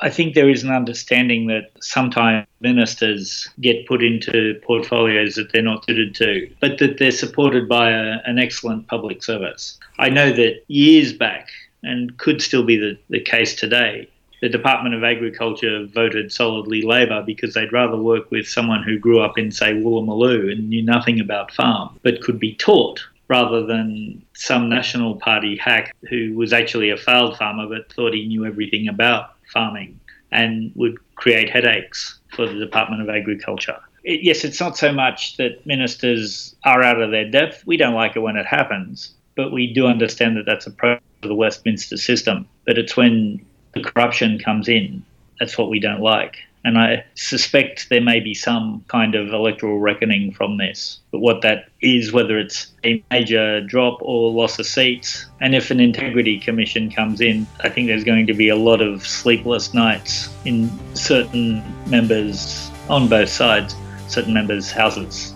I 0.00 0.10
think 0.10 0.34
there 0.34 0.50
is 0.50 0.62
an 0.62 0.70
understanding 0.70 1.46
that 1.46 1.70
sometimes 1.80 2.46
ministers 2.60 3.48
get 3.60 3.86
put 3.86 4.02
into 4.02 4.60
portfolios 4.62 5.36
that 5.36 5.52
they're 5.52 5.62
not 5.62 5.86
suited 5.86 6.14
to, 6.16 6.50
but 6.60 6.76
that 6.78 6.98
they're 6.98 7.10
supported 7.10 7.66
by 7.66 7.90
a, 7.90 8.18
an 8.26 8.38
excellent 8.38 8.88
public 8.88 9.24
service. 9.24 9.78
I 9.98 10.10
know 10.10 10.32
that 10.32 10.62
years 10.68 11.14
back, 11.14 11.48
and 11.82 12.18
could 12.18 12.42
still 12.42 12.64
be 12.64 12.76
the, 12.76 12.98
the 13.08 13.20
case 13.20 13.54
today, 13.54 14.08
the 14.46 14.58
Department 14.58 14.94
of 14.94 15.02
Agriculture 15.02 15.86
voted 15.86 16.30
solidly 16.30 16.82
Labor 16.82 17.20
because 17.20 17.54
they'd 17.54 17.72
rather 17.72 17.96
work 17.96 18.30
with 18.30 18.48
someone 18.48 18.80
who 18.80 18.96
grew 18.96 19.20
up 19.20 19.36
in, 19.36 19.50
say, 19.50 19.72
Woolloomooloo 19.72 20.52
and 20.52 20.68
knew 20.68 20.84
nothing 20.84 21.18
about 21.18 21.50
farm, 21.50 21.98
but 22.04 22.22
could 22.22 22.38
be 22.38 22.54
taught 22.54 23.04
rather 23.26 23.66
than 23.66 24.24
some 24.34 24.68
National 24.68 25.16
Party 25.16 25.56
hack 25.56 25.92
who 26.08 26.32
was 26.36 26.52
actually 26.52 26.90
a 26.90 26.96
failed 26.96 27.36
farmer 27.36 27.66
but 27.68 27.92
thought 27.92 28.14
he 28.14 28.28
knew 28.28 28.46
everything 28.46 28.86
about 28.86 29.30
farming 29.52 29.98
and 30.30 30.70
would 30.76 30.96
create 31.16 31.50
headaches 31.50 32.20
for 32.36 32.46
the 32.46 32.54
Department 32.60 33.02
of 33.02 33.08
Agriculture. 33.08 33.80
It, 34.04 34.20
yes, 34.22 34.44
it's 34.44 34.60
not 34.60 34.76
so 34.76 34.92
much 34.92 35.38
that 35.38 35.66
ministers 35.66 36.54
are 36.64 36.84
out 36.84 37.02
of 37.02 37.10
their 37.10 37.28
depth. 37.28 37.66
We 37.66 37.76
don't 37.76 37.94
like 37.94 38.14
it 38.14 38.20
when 38.20 38.36
it 38.36 38.46
happens, 38.46 39.12
but 39.34 39.50
we 39.50 39.72
do 39.72 39.88
understand 39.88 40.36
that 40.36 40.46
that's 40.46 40.68
a 40.68 40.70
problem 40.70 41.02
of 41.24 41.30
the 41.30 41.34
Westminster 41.34 41.96
system. 41.96 42.46
But 42.64 42.78
it's 42.78 42.96
when 42.96 43.44
the 43.76 43.90
corruption 43.90 44.38
comes 44.38 44.68
in 44.68 45.04
that's 45.38 45.58
what 45.58 45.68
we 45.68 45.80
don't 45.80 46.00
like. 46.00 46.38
And 46.64 46.78
I 46.78 47.04
suspect 47.14 47.90
there 47.90 48.00
may 48.00 48.18
be 48.18 48.34
some 48.34 48.84
kind 48.88 49.14
of 49.14 49.28
electoral 49.28 49.78
reckoning 49.78 50.32
from 50.32 50.56
this. 50.56 50.98
But 51.12 51.20
what 51.20 51.42
that 51.42 51.68
is, 51.80 52.12
whether 52.12 52.38
it's 52.38 52.72
a 52.82 53.02
major 53.12 53.60
drop 53.60 53.98
or 54.00 54.32
loss 54.32 54.58
of 54.58 54.66
seats, 54.66 55.26
and 55.40 55.54
if 55.54 55.70
an 55.70 55.78
integrity 55.78 56.40
commission 56.40 56.90
comes 56.90 57.20
in, 57.20 57.46
I 57.60 57.68
think 57.68 57.86
there's 57.86 58.02
going 58.02 58.26
to 58.26 58.34
be 58.34 58.48
a 58.48 58.56
lot 58.56 58.82
of 58.82 59.06
sleepless 59.06 59.74
nights 59.74 60.28
in 60.44 60.68
certain 60.94 61.62
members 61.88 62.68
on 62.88 63.08
both 63.08 63.28
sides, 63.28 63.76
certain 64.08 64.34
members' 64.34 64.72
houses. 64.72 65.35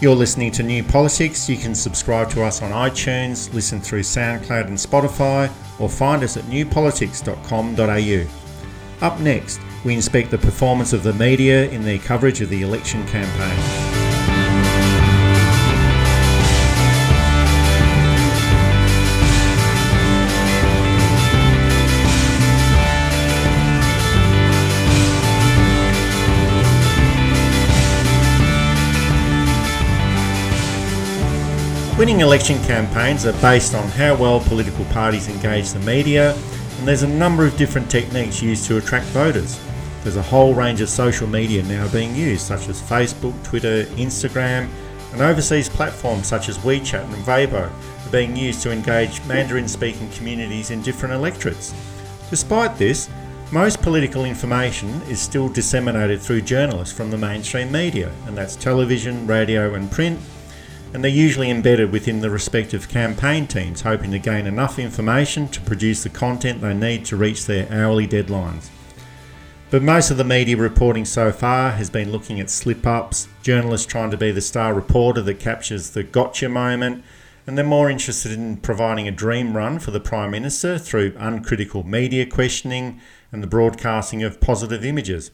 You're 0.00 0.14
listening 0.14 0.52
to 0.52 0.62
New 0.62 0.84
Politics. 0.84 1.48
You 1.48 1.56
can 1.56 1.74
subscribe 1.74 2.30
to 2.30 2.44
us 2.44 2.62
on 2.62 2.70
iTunes, 2.70 3.52
listen 3.52 3.80
through 3.80 4.02
SoundCloud 4.02 4.68
and 4.68 4.76
Spotify, 4.76 5.50
or 5.80 5.88
find 5.88 6.22
us 6.22 6.36
at 6.36 6.44
newpolitics.com.au. 6.44 9.04
Up 9.04 9.20
next, 9.20 9.60
we 9.84 9.94
inspect 9.94 10.30
the 10.30 10.38
performance 10.38 10.92
of 10.92 11.02
the 11.02 11.14
media 11.14 11.68
in 11.70 11.82
their 11.82 11.98
coverage 11.98 12.40
of 12.40 12.48
the 12.48 12.62
election 12.62 13.04
campaign. 13.08 13.97
Winning 31.98 32.20
election 32.20 32.62
campaigns 32.62 33.26
are 33.26 33.32
based 33.42 33.74
on 33.74 33.88
how 33.88 34.14
well 34.14 34.38
political 34.38 34.84
parties 34.84 35.26
engage 35.28 35.72
the 35.72 35.80
media, 35.80 36.32
and 36.78 36.86
there's 36.86 37.02
a 37.02 37.08
number 37.08 37.44
of 37.44 37.56
different 37.56 37.90
techniques 37.90 38.40
used 38.40 38.66
to 38.66 38.76
attract 38.76 39.06
voters. 39.06 39.58
There's 40.04 40.14
a 40.14 40.22
whole 40.22 40.54
range 40.54 40.80
of 40.80 40.88
social 40.88 41.26
media 41.26 41.64
now 41.64 41.90
being 41.90 42.14
used, 42.14 42.42
such 42.42 42.68
as 42.68 42.80
Facebook, 42.80 43.34
Twitter, 43.42 43.82
Instagram, 43.96 44.68
and 45.12 45.20
overseas 45.20 45.68
platforms 45.68 46.28
such 46.28 46.48
as 46.48 46.56
WeChat 46.58 47.02
and 47.02 47.24
Weibo 47.24 47.68
are 47.68 48.12
being 48.12 48.36
used 48.36 48.62
to 48.62 48.70
engage 48.70 49.20
Mandarin 49.24 49.66
speaking 49.66 50.08
communities 50.10 50.70
in 50.70 50.80
different 50.82 51.14
electorates. 51.14 51.74
Despite 52.30 52.78
this, 52.78 53.10
most 53.50 53.82
political 53.82 54.24
information 54.24 54.88
is 55.08 55.18
still 55.18 55.48
disseminated 55.48 56.22
through 56.22 56.42
journalists 56.42 56.96
from 56.96 57.10
the 57.10 57.18
mainstream 57.18 57.72
media, 57.72 58.12
and 58.26 58.38
that's 58.38 58.54
television, 58.54 59.26
radio, 59.26 59.74
and 59.74 59.90
print, 59.90 60.20
and 60.92 61.04
they're 61.04 61.10
usually 61.10 61.50
embedded 61.50 61.92
within 61.92 62.20
the 62.20 62.30
respective 62.30 62.88
campaign 62.88 63.46
teams, 63.46 63.82
hoping 63.82 64.10
to 64.10 64.18
gain 64.18 64.46
enough 64.46 64.78
information 64.78 65.48
to 65.48 65.60
produce 65.60 66.02
the 66.02 66.08
content 66.08 66.60
they 66.60 66.74
need 66.74 67.04
to 67.04 67.16
reach 67.16 67.46
their 67.46 67.70
hourly 67.70 68.06
deadlines. 68.06 68.70
But 69.70 69.82
most 69.82 70.10
of 70.10 70.16
the 70.16 70.24
media 70.24 70.56
reporting 70.56 71.04
so 71.04 71.30
far 71.30 71.72
has 71.72 71.90
been 71.90 72.10
looking 72.10 72.40
at 72.40 72.48
slip 72.48 72.86
ups, 72.86 73.28
journalists 73.42 73.86
trying 73.86 74.10
to 74.10 74.16
be 74.16 74.30
the 74.30 74.40
star 74.40 74.72
reporter 74.72 75.20
that 75.20 75.40
captures 75.40 75.90
the 75.90 76.02
gotcha 76.02 76.48
moment, 76.48 77.04
and 77.46 77.56
they're 77.56 77.64
more 77.64 77.90
interested 77.90 78.32
in 78.32 78.56
providing 78.56 79.06
a 79.06 79.10
dream 79.10 79.54
run 79.54 79.78
for 79.78 79.90
the 79.90 80.00
Prime 80.00 80.30
Minister 80.30 80.78
through 80.78 81.14
uncritical 81.18 81.86
media 81.86 82.24
questioning 82.24 82.98
and 83.30 83.42
the 83.42 83.46
broadcasting 83.46 84.22
of 84.22 84.40
positive 84.40 84.84
images. 84.86 85.30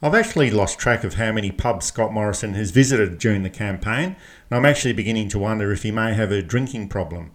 I've 0.00 0.14
actually 0.14 0.52
lost 0.52 0.78
track 0.78 1.02
of 1.02 1.14
how 1.14 1.32
many 1.32 1.50
pubs 1.50 1.86
Scott 1.86 2.12
Morrison 2.12 2.54
has 2.54 2.70
visited 2.70 3.18
during 3.18 3.42
the 3.42 3.50
campaign, 3.50 4.14
and 4.48 4.56
I'm 4.56 4.64
actually 4.64 4.92
beginning 4.92 5.28
to 5.30 5.40
wonder 5.40 5.72
if 5.72 5.82
he 5.82 5.90
may 5.90 6.14
have 6.14 6.30
a 6.30 6.40
drinking 6.40 6.88
problem. 6.88 7.32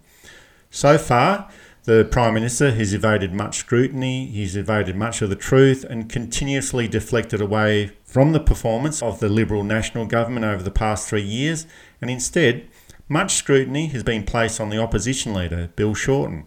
So 0.70 0.96
far, 0.96 1.50
the 1.82 2.08
Prime 2.10 2.32
Minister 2.32 2.70
has 2.70 2.94
evaded 2.94 3.34
much 3.34 3.58
scrutiny, 3.58 4.28
he's 4.28 4.56
evaded 4.56 4.96
much 4.96 5.20
of 5.20 5.28
the 5.28 5.36
truth, 5.36 5.84
and 5.84 6.08
continuously 6.08 6.88
deflected 6.88 7.42
away 7.42 7.92
from 8.02 8.32
the 8.32 8.40
performance 8.40 9.02
of 9.02 9.20
the 9.20 9.28
Liberal 9.28 9.62
National 9.62 10.06
Government 10.06 10.46
over 10.46 10.62
the 10.62 10.70
past 10.70 11.06
three 11.06 11.20
years, 11.20 11.66
and 12.00 12.10
instead, 12.10 12.66
much 13.10 13.34
scrutiny 13.34 13.88
has 13.88 14.02
been 14.02 14.24
placed 14.24 14.58
on 14.58 14.70
the 14.70 14.78
opposition 14.78 15.34
leader, 15.34 15.70
Bill 15.76 15.92
Shorten. 15.92 16.46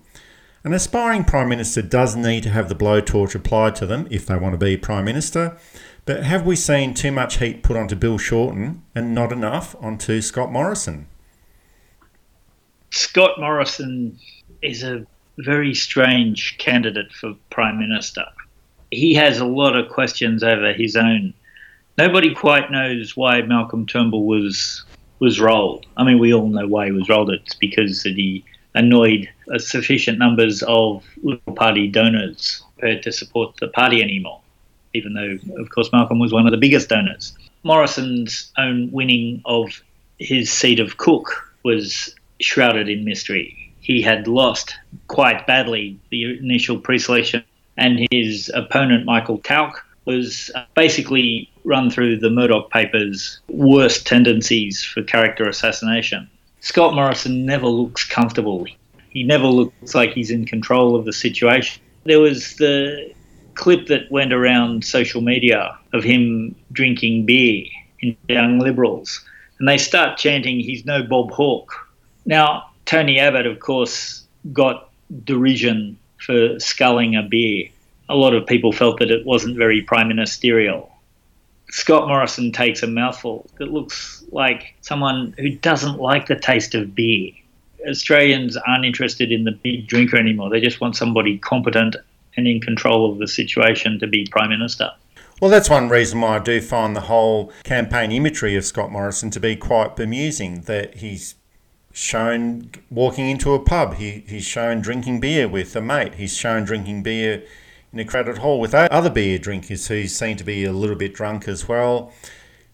An 0.68 0.74
aspiring 0.74 1.24
Prime 1.24 1.48
Minister 1.48 1.82
does 1.82 2.18
need 2.18 2.44
to 2.44 2.50
have 2.50 2.68
the 2.68 2.76
blowtorch 2.76 3.34
applied 3.34 3.74
to 3.78 3.86
them 3.86 4.06
if 4.12 4.26
they 4.26 4.36
want 4.36 4.52
to 4.52 4.58
be 4.58 4.76
Prime 4.76 5.06
Minister, 5.06 5.56
but 6.04 6.24
have 6.24 6.46
we 6.46 6.58
seen 6.58 6.94
too 6.94 7.10
much 7.10 7.38
heat 7.38 7.64
put 7.64 7.78
onto 7.78 7.96
Bill 7.96 8.18
Shorten 8.18 8.84
and 8.94 9.16
not 9.16 9.32
enough 9.32 9.78
onto 9.80 10.20
Scott 10.20 10.52
Morrison? 10.52 11.08
Scott 12.92 13.40
Morrison 13.40 14.20
is 14.62 14.84
a 14.84 15.08
very 15.38 15.74
strange 15.74 16.58
candidate 16.58 17.14
for 17.14 17.34
Prime 17.50 17.80
Minister. 17.80 18.26
He 18.92 19.14
has 19.14 19.40
a 19.40 19.46
lot 19.46 19.78
of 19.78 19.88
questions 19.88 20.44
over 20.44 20.74
his 20.74 20.98
own. 20.98 21.34
Nobody 21.98 22.36
quite 22.36 22.72
knows 22.72 23.16
why 23.16 23.42
Malcolm 23.42 23.88
Turnbull 23.88 24.26
was 24.26 24.84
was 25.20 25.40
rolled. 25.40 25.86
I 25.96 26.04
mean, 26.04 26.20
we 26.20 26.34
all 26.34 26.50
know 26.50 26.68
why 26.68 26.88
he 26.88 26.92
was 26.92 27.08
rolled. 27.08 27.30
It's 27.30 27.56
because 27.56 28.04
that 28.04 28.18
he 28.18 28.44
annoyed 28.76 29.30
sufficient 29.58 30.20
numbers 30.20 30.64
of 30.64 31.04
Liberal 31.24 31.56
Party 31.56 31.88
donors 31.88 32.64
prepared 32.78 33.04
to 33.04 33.12
support 33.12 33.56
the 33.58 33.68
party 33.70 34.02
anymore 34.02 34.42
even 34.98 35.14
though, 35.14 35.62
of 35.62 35.70
course, 35.70 35.92
Malcolm 35.92 36.20
was 36.20 36.34
one 36.34 36.46
of 36.46 36.52
the 36.52 36.58
biggest 36.58 36.90
donors. 36.90 37.38
Morrison's 37.64 38.52
own 38.58 38.92
winning 38.92 39.42
of 39.46 39.82
his 40.20 40.52
seat 40.52 40.80
of 40.80 40.98
Cook 40.98 41.54
was 41.64 42.14
shrouded 42.42 42.90
in 42.90 43.06
mystery. 43.06 43.74
He 43.80 44.02
had 44.02 44.28
lost 44.28 44.76
quite 45.08 45.48
badly 45.48 46.00
the 46.10 46.38
initial 46.38 46.80
pre 46.80 47.00
selection, 47.00 47.44
and 47.78 48.08
his 48.12 48.52
opponent, 48.54 49.06
Michael 49.06 49.38
Kalk, 49.38 49.86
was 50.06 50.50
uh, 50.56 50.64
basically 50.76 51.50
run 51.64 51.90
through 51.90 52.18
the 52.18 52.30
Murdoch 52.30 52.72
papers' 52.72 53.40
worst 53.50 54.08
tendencies 54.08 54.84
for 54.84 55.04
character 55.04 55.48
assassination. 55.48 56.30
Scott 56.62 56.96
Morrison 56.96 57.46
never 57.46 57.68
looks 57.68 58.06
comfortable. 58.06 58.66
He 59.18 59.24
never 59.24 59.48
looks 59.48 59.96
like 59.96 60.12
he's 60.12 60.30
in 60.30 60.46
control 60.46 60.96
of 60.96 61.06
the 61.06 61.12
situation. 61.12 61.82
There 62.04 62.20
was 62.20 62.56
the 62.58 63.16
clip 63.56 63.88
that 63.88 64.12
went 64.12 64.32
around 64.32 64.86
social 64.86 65.22
media 65.22 65.76
of 65.92 66.04
him 66.04 66.54
drinking 66.72 67.26
beer 67.26 67.66
in 68.00 68.16
Young 68.30 68.60
Liberals, 68.60 69.26
and 69.58 69.68
they 69.68 69.80
start 69.80 70.20
chanting, 70.20 70.60
He's 70.60 70.86
no 70.86 71.02
Bob 71.02 71.32
Hawke. 71.32 71.74
Now, 72.28 72.70
Tony 72.86 73.20
Abbott, 73.20 73.48
of 73.48 73.60
course, 73.60 74.24
got 74.54 74.92
derision 75.24 75.98
for 76.20 76.60
sculling 76.60 77.16
a 77.16 77.24
beer. 77.24 77.70
A 78.10 78.16
lot 78.16 78.36
of 78.36 78.46
people 78.46 78.72
felt 78.72 79.00
that 79.00 79.10
it 79.10 79.26
wasn't 79.26 79.58
very 79.58 79.82
prime 79.82 80.10
ministerial. 80.10 80.92
Scott 81.72 82.08
Morrison 82.08 82.52
takes 82.52 82.84
a 82.84 82.88
mouthful 82.88 83.50
that 83.58 83.74
looks 83.74 84.24
like 84.32 84.76
someone 84.82 85.34
who 85.40 85.50
doesn't 85.50 86.00
like 86.00 86.28
the 86.28 86.36
taste 86.36 86.76
of 86.76 86.94
beer. 86.94 87.32
Australians 87.88 88.58
aren't 88.58 88.86
interested 88.86 89.32
in 89.32 89.44
the 89.44 89.52
big 89.52 89.88
drinker 89.88 90.18
anymore. 90.18 90.50
They 90.50 90.62
just 90.62 90.82
want 90.82 90.96
somebody 90.96 91.38
competent 91.38 91.96
and 92.36 92.48
in 92.48 92.62
control 92.62 93.12
of 93.12 93.18
the 93.18 93.28
situation 93.28 94.00
to 94.00 94.08
be 94.08 94.28
Prime 94.32 94.50
Minister. 94.50 94.92
Well, 95.42 95.52
that's 95.52 95.70
one 95.70 95.90
reason 95.90 96.22
why 96.22 96.38
I 96.38 96.40
do 96.40 96.62
find 96.62 96.96
the 96.96 97.02
whole 97.02 97.52
campaign 97.63 98.12
imagery 98.12 98.56
of 98.56 98.66
Scott 98.66 98.92
Morrison 98.92 99.30
to 99.32 99.40
be 99.40 99.56
quite 99.56 99.96
bemusing. 99.96 100.62
That 100.62 100.96
he's 100.96 101.36
shown 101.92 102.72
walking 102.90 103.30
into 103.30 103.54
a 103.54 103.60
pub, 103.60 103.96
he, 103.96 104.24
he's 104.28 104.46
shown 104.46 104.82
drinking 104.82 105.20
beer 105.20 105.48
with 105.48 105.76
a 105.76 105.82
mate, 105.82 106.16
he's 106.16 106.36
shown 106.36 106.63
drinking 106.63 107.04
beer 107.04 107.44
in 107.94 108.00
a 108.00 108.06
crowded 108.06 108.40
hall 108.40 108.60
with 108.60 108.74
other 108.74 109.10
beer 109.10 109.38
drinkers 109.38 109.88
who 109.88 110.08
seem 110.08 110.38
to 110.38 110.44
be 110.44 110.63
a 110.63 110.72
little 110.72 110.96
bit 110.96 111.13
drunk 111.13 111.48
as 111.48 111.68
well. 111.68 112.12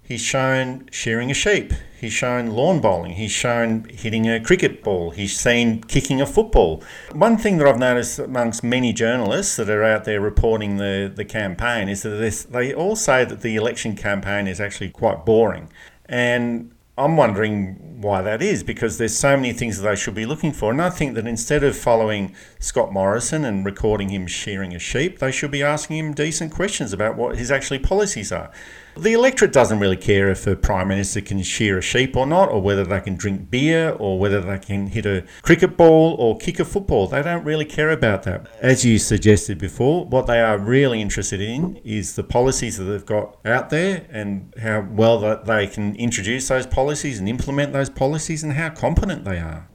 He's 0.02 0.22
shown 0.22 0.89
shearing 0.92 1.32
a 1.32 1.34
sheep. 1.34 1.74
He's 2.04 2.12
shown 2.13 2.52
lawn 2.52 2.82
bowling. 2.82 3.13
He's 3.13 3.32
shown 3.32 3.86
hitting 3.86 4.30
a 4.30 4.42
cricket 4.42 4.84
ball. 4.84 5.12
He's 5.12 5.39
seen 5.39 5.82
kicking 5.84 6.20
a 6.20 6.26
football. 6.26 6.84
One 7.13 7.38
thing 7.38 7.58
that 7.60 7.68
I've 7.68 7.80
noticed 7.80 8.20
amongst 8.20 8.62
many 8.62 8.92
journalists 8.92 9.56
that 9.56 9.70
are 9.70 9.86
out 9.86 10.04
there 10.04 10.20
reporting 10.20 10.76
the, 10.78 11.10
the 11.13 11.24
campaign 11.24 11.88
is 11.88 12.04
that 12.04 12.48
they 12.52 12.74
all 12.74 12.98
say 12.98 13.24
that 13.24 13.39
the 13.39 13.56
election 13.56 13.96
campaign 13.96 14.48
is 14.48 14.60
actually 14.60 14.89
quite 14.89 15.26
boring. 15.26 15.70
And 16.06 16.74
I'm 16.98 17.16
wondering 17.18 18.02
why 18.02 18.22
that 18.22 18.42
is 18.42 18.63
because 18.63 18.98
there's 18.98 19.18
so 19.18 19.36
many 19.36 19.54
things 19.54 19.80
that 19.80 19.89
they 19.89 19.96
should 19.96 20.13
be 20.13 20.26
looking 20.26 20.52
for. 20.52 20.72
And 20.72 20.82
I 20.82 20.92
think 20.92 21.16
that 21.16 21.26
instead 21.26 21.63
of 21.63 21.76
following 21.76 22.36
Scott 22.60 22.92
Morrison 22.92 23.46
and 23.46 23.66
recording 23.66 24.10
him 24.10 24.28
shearing 24.28 24.76
a 24.76 24.80
sheep, 24.80 25.20
they 25.20 25.32
should 25.32 25.50
be 25.52 25.63
asking 25.63 25.98
him 25.98 26.13
decent 26.13 26.52
questions 26.52 26.94
about 26.94 27.16
what 27.16 27.38
his 27.38 27.50
actually 27.50 27.80
policies 27.80 28.32
are. 28.32 28.52
The 28.96 29.14
electorate 29.14 29.52
doesn't 29.52 29.80
really 29.80 29.98
care 29.98 30.30
if 30.30 30.46
a 30.46 30.56
prime 30.56 30.88
minister 30.88 31.20
can 31.20 31.42
shear 31.42 31.80
a 31.80 31.82
sheep 31.82 32.16
or 32.16 32.28
not, 32.28 32.50
or 32.50 32.62
whether 32.62 32.84
they 32.84 33.00
can 33.02 33.16
drink 33.16 33.50
beer, 33.50 33.90
or 33.90 34.20
whether 34.20 34.40
they 34.40 34.60
can 34.60 34.88
hit 34.88 35.08
a 35.08 35.26
cricket 35.42 35.76
ball 35.76 36.16
or 36.20 36.38
kick 36.38 36.60
a 36.60 36.66
football. 36.66 37.08
They 37.08 37.24
don't 37.24 37.44
really 37.44 37.66
care 37.66 37.90
about 37.90 38.22
that. 38.24 38.48
As 38.62 38.86
you 38.86 39.00
suggested 39.00 39.58
before, 39.58 40.06
what 40.06 40.28
they 40.28 40.40
are 40.42 40.60
really 40.60 41.02
interested 41.02 41.42
in 41.42 41.78
is 41.78 42.16
the 42.16 42.24
policies 42.24 42.78
that 42.78 42.84
they've 42.84 43.06
got 43.06 43.38
out 43.44 43.72
there 43.72 44.06
and 44.12 44.54
how 44.62 44.88
well 44.92 45.20
that 45.22 45.46
they 45.46 45.66
can 45.66 45.96
introduce 45.96 46.48
those 46.48 46.68
policies 46.68 47.18
and 47.18 47.28
implement 47.28 47.74
those 47.74 47.90
policies 47.90 48.44
and 48.44 48.54
how 48.54 48.70
competent 48.70 49.26
they 49.26 49.40
are. 49.40 49.68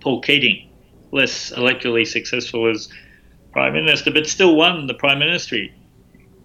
Paul 0.00 0.20
Keating, 0.20 0.70
less 1.10 1.52
electorally 1.52 2.06
successful 2.06 2.70
as 2.70 2.90
prime 3.52 3.72
minister, 3.72 4.10
but 4.10 4.26
still 4.26 4.54
won 4.54 4.86
the 4.86 4.94
prime 4.94 5.18
ministry. 5.18 5.74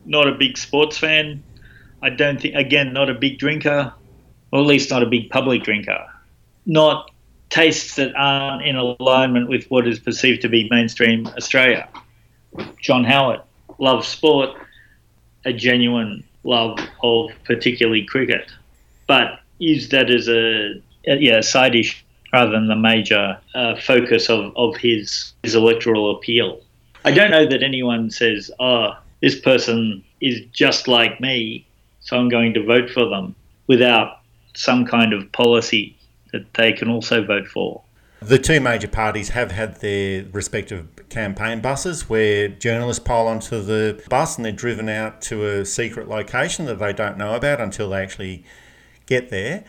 Not 0.06 0.28
a 0.28 0.32
big 0.32 0.58
sports 0.58 0.98
fan, 0.98 1.44
I 2.02 2.10
don't 2.10 2.42
think, 2.42 2.56
again, 2.56 2.94
not 2.94 3.10
a 3.10 3.14
big 3.14 3.38
drinker, 3.38 3.94
or 4.52 4.60
at 4.60 4.66
least 4.66 4.90
not 4.90 5.04
a 5.04 5.06
big 5.06 5.30
public 5.30 5.64
drinker. 5.64 6.06
Not 6.66 7.12
tastes 7.50 7.96
that 7.96 8.14
aren't 8.16 8.64
in 8.64 8.76
alignment 8.76 9.50
with 9.50 9.66
what 9.70 9.88
is 9.88 10.00
perceived 10.00 10.42
to 10.42 10.50
be 10.50 10.68
mainstream 10.72 11.28
Australia. 11.28 11.88
John 12.82 13.04
Howard 13.04 13.42
loves 13.78 14.08
sport, 14.08 14.50
a 15.46 15.54
genuine 15.54 16.24
love 16.44 16.80
of 17.04 17.32
particularly 17.44 18.06
cricket, 18.06 18.52
but 19.08 19.40
used 19.60 19.92
that 19.92 20.10
as 20.10 20.28
a, 20.28 20.82
a 21.08 21.16
yeah 21.18 21.42
side 21.42 21.76
issue 21.76 22.04
rather 22.34 22.52
than 22.52 22.68
the 22.68 22.76
major 22.76 23.38
uh, 23.54 23.76
focus 23.76 24.30
of, 24.30 24.56
of 24.56 24.78
his 24.78 25.34
his 25.44 25.56
electoral 25.56 26.16
appeal. 26.16 26.62
I 27.04 27.12
don't 27.12 27.32
know 27.32 27.46
that 27.46 27.64
anyone 27.64 28.10
says, 28.10 28.50
"Oh, 28.60 28.98
this 29.22 29.40
person 29.40 30.04
is 30.22 30.42
just 30.52 30.88
like 30.88 31.20
me," 31.20 31.66
so 32.02 32.18
I'm 32.18 32.30
going 32.30 32.54
to 32.54 32.64
vote 32.64 32.90
for 32.90 33.08
them 33.08 33.36
without 33.68 34.20
some 34.54 34.86
kind 34.86 35.14
of 35.14 35.32
policy 35.32 35.98
that 36.34 36.54
they 36.54 36.74
can 36.74 36.90
also 36.90 37.24
vote 37.24 37.48
for. 37.48 37.82
The 38.22 38.38
two 38.38 38.60
major 38.60 38.88
parties 38.88 39.30
have 39.30 39.52
had 39.52 39.78
their 39.82 40.26
respective 40.32 40.88
campaign 41.10 41.60
buses 41.60 42.08
where 42.08 42.48
journalists 42.50 43.04
pile 43.04 43.28
onto 43.28 43.62
the 43.62 44.04
bus 44.10 44.36
and 44.36 44.46
they're 44.46 44.52
driven 44.52 44.90
out 44.90 45.22
to 45.24 45.48
a 45.48 45.66
secret 45.66 46.08
location 46.08 46.66
that 46.68 46.78
they 46.78 46.94
don't 46.94 47.18
know 47.18 47.34
about 47.34 47.60
until 47.60 47.90
they 47.90 48.04
actually 48.04 48.44
get 49.08 49.30
there. 49.30 49.64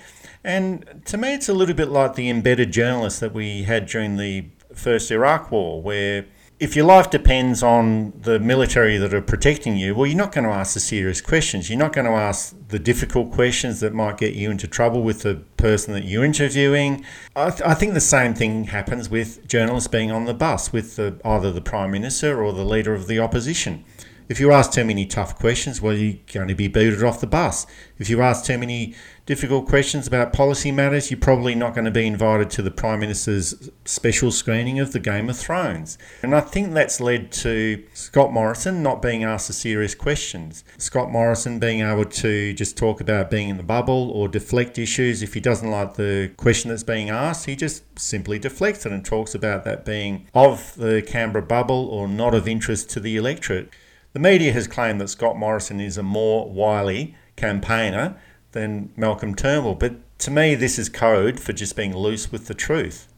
And 0.45 1.03
to 1.07 1.17
me, 1.17 1.35
it's 1.35 1.49
a 1.49 1.55
little 1.55 1.75
bit 1.75 1.89
like 1.89 2.15
the 2.15 2.29
embedded 2.29 2.73
journalists 2.73 3.21
that 3.21 3.33
we 3.33 3.63
had 3.63 3.87
during 3.87 4.17
the 4.17 4.47
first 4.75 5.11
Iraq 5.11 5.51
War, 5.51 5.81
where 5.81 6.27
if 6.63 6.77
your 6.77 6.85
life 6.85 7.11
depends 7.11 7.61
on 7.61 8.13
the 8.21 8.39
military 8.39 8.97
that 8.97 9.13
are 9.13 9.21
protecting 9.21 9.77
you, 9.77 9.97
well, 9.97 10.07
you're 10.07 10.17
not 10.17 10.31
going 10.31 10.45
to 10.45 10.51
ask 10.51 10.75
the 10.75 10.81
serious 10.81 11.21
questions. 11.21 11.69
You're 11.69 11.77
not 11.77 11.93
going 11.93 12.05
to 12.05 12.13
ask 12.13 12.55
the 12.69 12.79
difficult 12.79 13.33
questions 13.33 13.81
that 13.81 13.93
might 13.93 14.17
get 14.17 14.35
you 14.35 14.49
into 14.49 14.69
trouble 14.69 15.03
with 15.03 15.23
the 15.23 15.43
person 15.57 15.93
that 15.95 16.05
you're 16.05 16.25
interviewing. 16.25 17.05
I, 17.35 17.51
th- 17.51 17.63
I 17.63 17.75
think 17.75 17.95
the 17.95 18.01
same 18.01 18.33
thing 18.35 18.67
happens 18.67 19.11
with 19.11 19.45
journalists 19.49 19.89
being 19.89 20.13
on 20.13 20.27
the 20.27 20.35
bus 20.35 20.73
with 20.73 20.95
the, 20.95 21.21
either 21.25 21.51
the 21.51 21.61
Prime 21.61 21.91
Minister 21.91 22.41
or 22.41 22.53
the 22.53 22.65
leader 22.65 22.95
of 22.95 23.09
the 23.09 23.19
opposition. 23.19 23.85
If 24.29 24.41
you 24.41 24.53
ask 24.53 24.73
too 24.73 24.85
many 24.85 25.07
tough 25.07 25.39
questions, 25.39 25.81
well, 25.81 25.95
you're 25.95 26.19
going 26.33 26.49
to 26.49 26.55
be 26.55 26.69
booted 26.69 27.03
off 27.03 27.21
the 27.21 27.27
bus. 27.27 27.67
If 27.99 28.09
you 28.09 28.23
ask 28.23 28.45
too 28.45 28.59
many 28.59 28.95
difficult 29.27 29.69
questions 29.69 30.07
about 30.07 30.33
policy 30.33 30.73
matters, 30.73 31.11
you're 31.11 31.21
probably 31.21 31.55
not 31.55 31.75
going 31.75 31.85
to 31.85 31.91
be 31.91 32.07
invited 32.07 32.51
to 32.51 32.63
the 32.63 32.71
Prime 32.71 33.01
Minister's 33.01 33.71
special 33.85 34.33
screening 34.33 34.81
of 34.81 34.93
the 34.93 34.99
Game 34.99 35.31
of 35.31 35.37
Thrones. 35.37 35.99
And 36.23 36.35
I 36.35 36.41
think 36.41 36.73
that's 36.73 37.01
led 37.01 37.31
to 37.33 37.85
Scott 37.95 38.33
Morrison 38.33 38.83
not 38.83 39.01
being 39.03 39.23
asked 39.23 39.47
the 39.47 39.53
serious 39.53 39.95
questions. 39.95 40.65
Scott 40.79 41.11
Morrison 41.11 41.59
being 41.59 41.81
able 41.81 42.07
to 42.07 42.53
just 42.55 42.77
talk 42.77 43.01
about 43.01 43.31
being 43.31 43.49
in 43.49 43.57
the 43.57 43.63
bubble 43.63 44.11
or 44.11 44.29
deflect 44.29 44.79
issues. 44.79 45.23
If 45.23 45.35
he 45.35 45.41
doesn't 45.41 45.71
like 45.71 45.95
the 45.95 46.33
question 46.37 46.71
that's 46.71 46.83
being 46.83 47.11
asked, 47.11 47.47
he 47.47 47.55
just 47.55 47.85
simply 47.99 48.39
deflects 48.39 48.87
it 48.87 48.93
and 48.93 49.05
talks 49.05 49.35
about 49.35 49.65
that 49.65 49.85
being 49.85 50.27
of 50.35 50.75
the 50.77 51.03
Canberra 51.03 51.45
bubble 51.45 51.89
or 51.89 52.09
not 52.09 52.35
of 52.35 52.49
interest 52.49 52.91
to 52.91 53.01
the 53.01 53.17
electorate. 53.17 53.71
The 54.13 54.19
media 54.19 54.53
has 54.53 54.67
claimed 54.69 55.01
that 55.01 55.09
Scott 55.09 55.39
Morrison 55.39 55.81
is 55.81 55.97
a 55.97 56.03
more 56.03 56.49
wily 56.51 57.17
campaigner 57.37 58.17
than 58.53 58.93
Malcolm 58.97 59.35
Turnbull. 59.35 59.75
But 59.75 59.95
to 60.21 60.31
me, 60.31 60.55
this 60.55 60.79
is 60.79 60.89
code 60.89 61.41
for 61.41 61.53
just 61.53 61.77
being 61.77 61.97
loose 61.97 62.31
with 62.31 62.47
the 62.47 62.55
truth. 62.55 63.09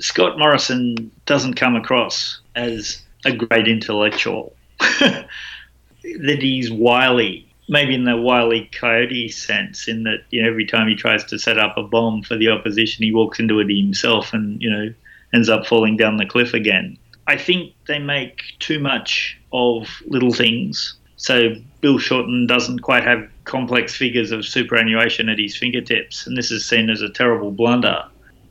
Scott 0.00 0.38
Morrison 0.38 1.10
doesn't 1.24 1.54
come 1.54 1.74
across 1.74 2.40
as 2.54 3.02
a 3.24 3.32
great 3.32 3.66
intellectual. 3.66 4.54
that 4.80 6.38
he's 6.40 6.70
wily, 6.70 7.50
maybe 7.68 7.94
in 7.94 8.04
the 8.04 8.16
wily 8.16 8.68
coyote 8.72 9.28
sense, 9.28 9.88
in 9.88 10.02
that 10.04 10.24
you 10.30 10.42
know 10.42 10.48
every 10.48 10.66
time 10.66 10.88
he 10.88 10.94
tries 10.94 11.24
to 11.24 11.38
set 11.38 11.58
up 11.58 11.76
a 11.76 11.82
bomb 11.82 12.22
for 12.22 12.36
the 12.36 12.48
opposition, 12.48 13.04
he 13.04 13.12
walks 13.12 13.38
into 13.38 13.58
it 13.60 13.68
himself 13.68 14.32
and 14.34 14.60
you 14.60 14.70
know 14.70 14.92
ends 15.32 15.48
up 15.48 15.66
falling 15.66 15.96
down 15.96 16.16
the 16.16 16.26
cliff 16.26 16.52
again. 16.54 16.98
I 17.30 17.36
think 17.36 17.74
they 17.86 18.00
make 18.00 18.42
too 18.58 18.80
much 18.80 19.38
of 19.52 19.86
little 20.04 20.32
things. 20.32 20.96
So 21.14 21.54
Bill 21.80 21.96
Shorten 21.96 22.48
doesn't 22.48 22.80
quite 22.80 23.04
have 23.04 23.28
complex 23.44 23.94
figures 23.94 24.32
of 24.32 24.44
superannuation 24.44 25.28
at 25.28 25.38
his 25.38 25.56
fingertips, 25.56 26.26
and 26.26 26.36
this 26.36 26.50
is 26.50 26.66
seen 26.66 26.90
as 26.90 27.02
a 27.02 27.08
terrible 27.08 27.52
blunder. 27.52 28.02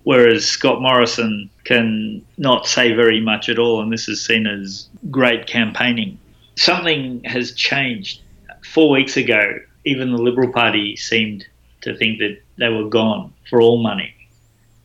Whereas 0.03 0.45
Scott 0.45 0.81
Morrison 0.81 1.49
can 1.65 2.25
not 2.37 2.67
say 2.67 2.93
very 2.93 3.19
much 3.19 3.49
at 3.49 3.59
all, 3.59 3.81
and 3.81 3.91
this 3.91 4.07
is 4.07 4.25
seen 4.25 4.47
as 4.47 4.87
great 5.11 5.45
campaigning. 5.45 6.17
Something 6.55 7.21
has 7.25 7.51
changed. 7.51 8.21
Four 8.63 8.91
weeks 8.91 9.17
ago, 9.17 9.59
even 9.83 10.13
the 10.13 10.21
Liberal 10.21 10.53
Party 10.53 10.95
seemed 10.95 11.45
to 11.81 11.97
think 11.97 12.19
that 12.19 12.41
they 12.57 12.69
were 12.69 12.87
gone 12.87 13.33
for 13.49 13.59
all 13.59 13.83
money. 13.83 14.15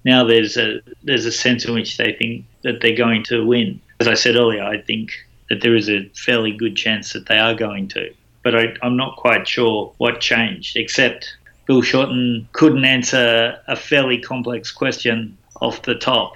Now 0.04 0.24
there's 0.24 0.56
a 0.56 0.80
there's 1.04 1.26
a 1.26 1.32
sense 1.32 1.64
in 1.64 1.74
which 1.74 1.96
they 1.96 2.12
think 2.12 2.44
that 2.62 2.80
they're 2.80 2.96
going 2.96 3.22
to 3.24 3.46
win. 3.46 3.80
As 4.00 4.08
I 4.08 4.14
said 4.14 4.36
earlier, 4.36 4.62
I 4.62 4.80
think 4.80 5.12
that 5.48 5.60
there 5.60 5.76
is 5.76 5.88
a 5.88 6.08
fairly 6.14 6.52
good 6.52 6.76
chance 6.76 7.12
that 7.12 7.26
they 7.26 7.38
are 7.38 7.54
going 7.54 7.88
to 7.88 8.12
but 8.44 8.54
I, 8.54 8.76
I'm 8.82 8.96
not 8.96 9.16
quite 9.16 9.48
sure 9.48 9.92
what 9.96 10.20
changed, 10.20 10.76
except 10.76 11.36
Bill 11.66 11.82
Shorten 11.82 12.46
couldn't 12.52 12.84
answer 12.84 13.58
a 13.66 13.74
fairly 13.74 14.18
complex 14.18 14.70
question 14.70 15.36
off 15.60 15.82
the 15.82 15.96
top. 15.96 16.34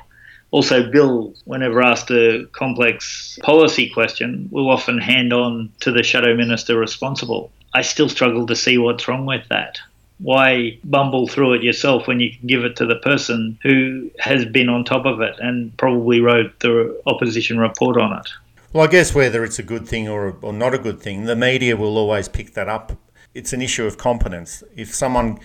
Also, 0.50 0.90
Bill, 0.90 1.34
whenever 1.44 1.82
asked 1.82 2.10
a 2.10 2.46
complex 2.52 3.38
policy 3.42 3.90
question, 3.90 4.48
will 4.50 4.70
often 4.70 4.98
hand 4.98 5.34
on 5.34 5.70
to 5.80 5.92
the 5.92 6.02
shadow 6.02 6.34
minister 6.34 6.78
responsible. 6.78 7.52
I 7.74 7.82
still 7.82 8.08
struggle 8.08 8.46
to 8.46 8.56
see 8.56 8.78
what's 8.78 9.06
wrong 9.06 9.26
with 9.26 9.46
that. 9.50 9.78
Why 10.18 10.78
bumble 10.84 11.28
through 11.28 11.54
it 11.54 11.62
yourself 11.62 12.06
when 12.06 12.20
you 12.20 12.30
can 12.36 12.46
give 12.46 12.64
it 12.64 12.76
to 12.76 12.86
the 12.86 12.96
person 12.96 13.58
who 13.62 14.10
has 14.18 14.44
been 14.44 14.68
on 14.68 14.84
top 14.84 15.06
of 15.06 15.20
it 15.20 15.36
and 15.38 15.76
probably 15.76 16.20
wrote 16.20 16.58
the 16.60 17.00
opposition 17.06 17.58
report 17.58 17.96
on 17.96 18.18
it? 18.18 18.28
Well, 18.72 18.84
I 18.84 18.88
guess 18.88 19.14
whether 19.14 19.44
it's 19.44 19.58
a 19.58 19.62
good 19.62 19.88
thing 19.88 20.08
or, 20.08 20.36
or 20.42 20.52
not 20.52 20.74
a 20.74 20.78
good 20.78 21.00
thing, 21.00 21.24
the 21.24 21.36
media 21.36 21.76
will 21.76 21.96
always 21.96 22.28
pick 22.28 22.54
that 22.54 22.68
up. 22.68 22.92
It's 23.32 23.52
an 23.52 23.62
issue 23.62 23.86
of 23.86 23.96
competence. 23.96 24.62
If 24.76 24.94
someone 24.94 25.38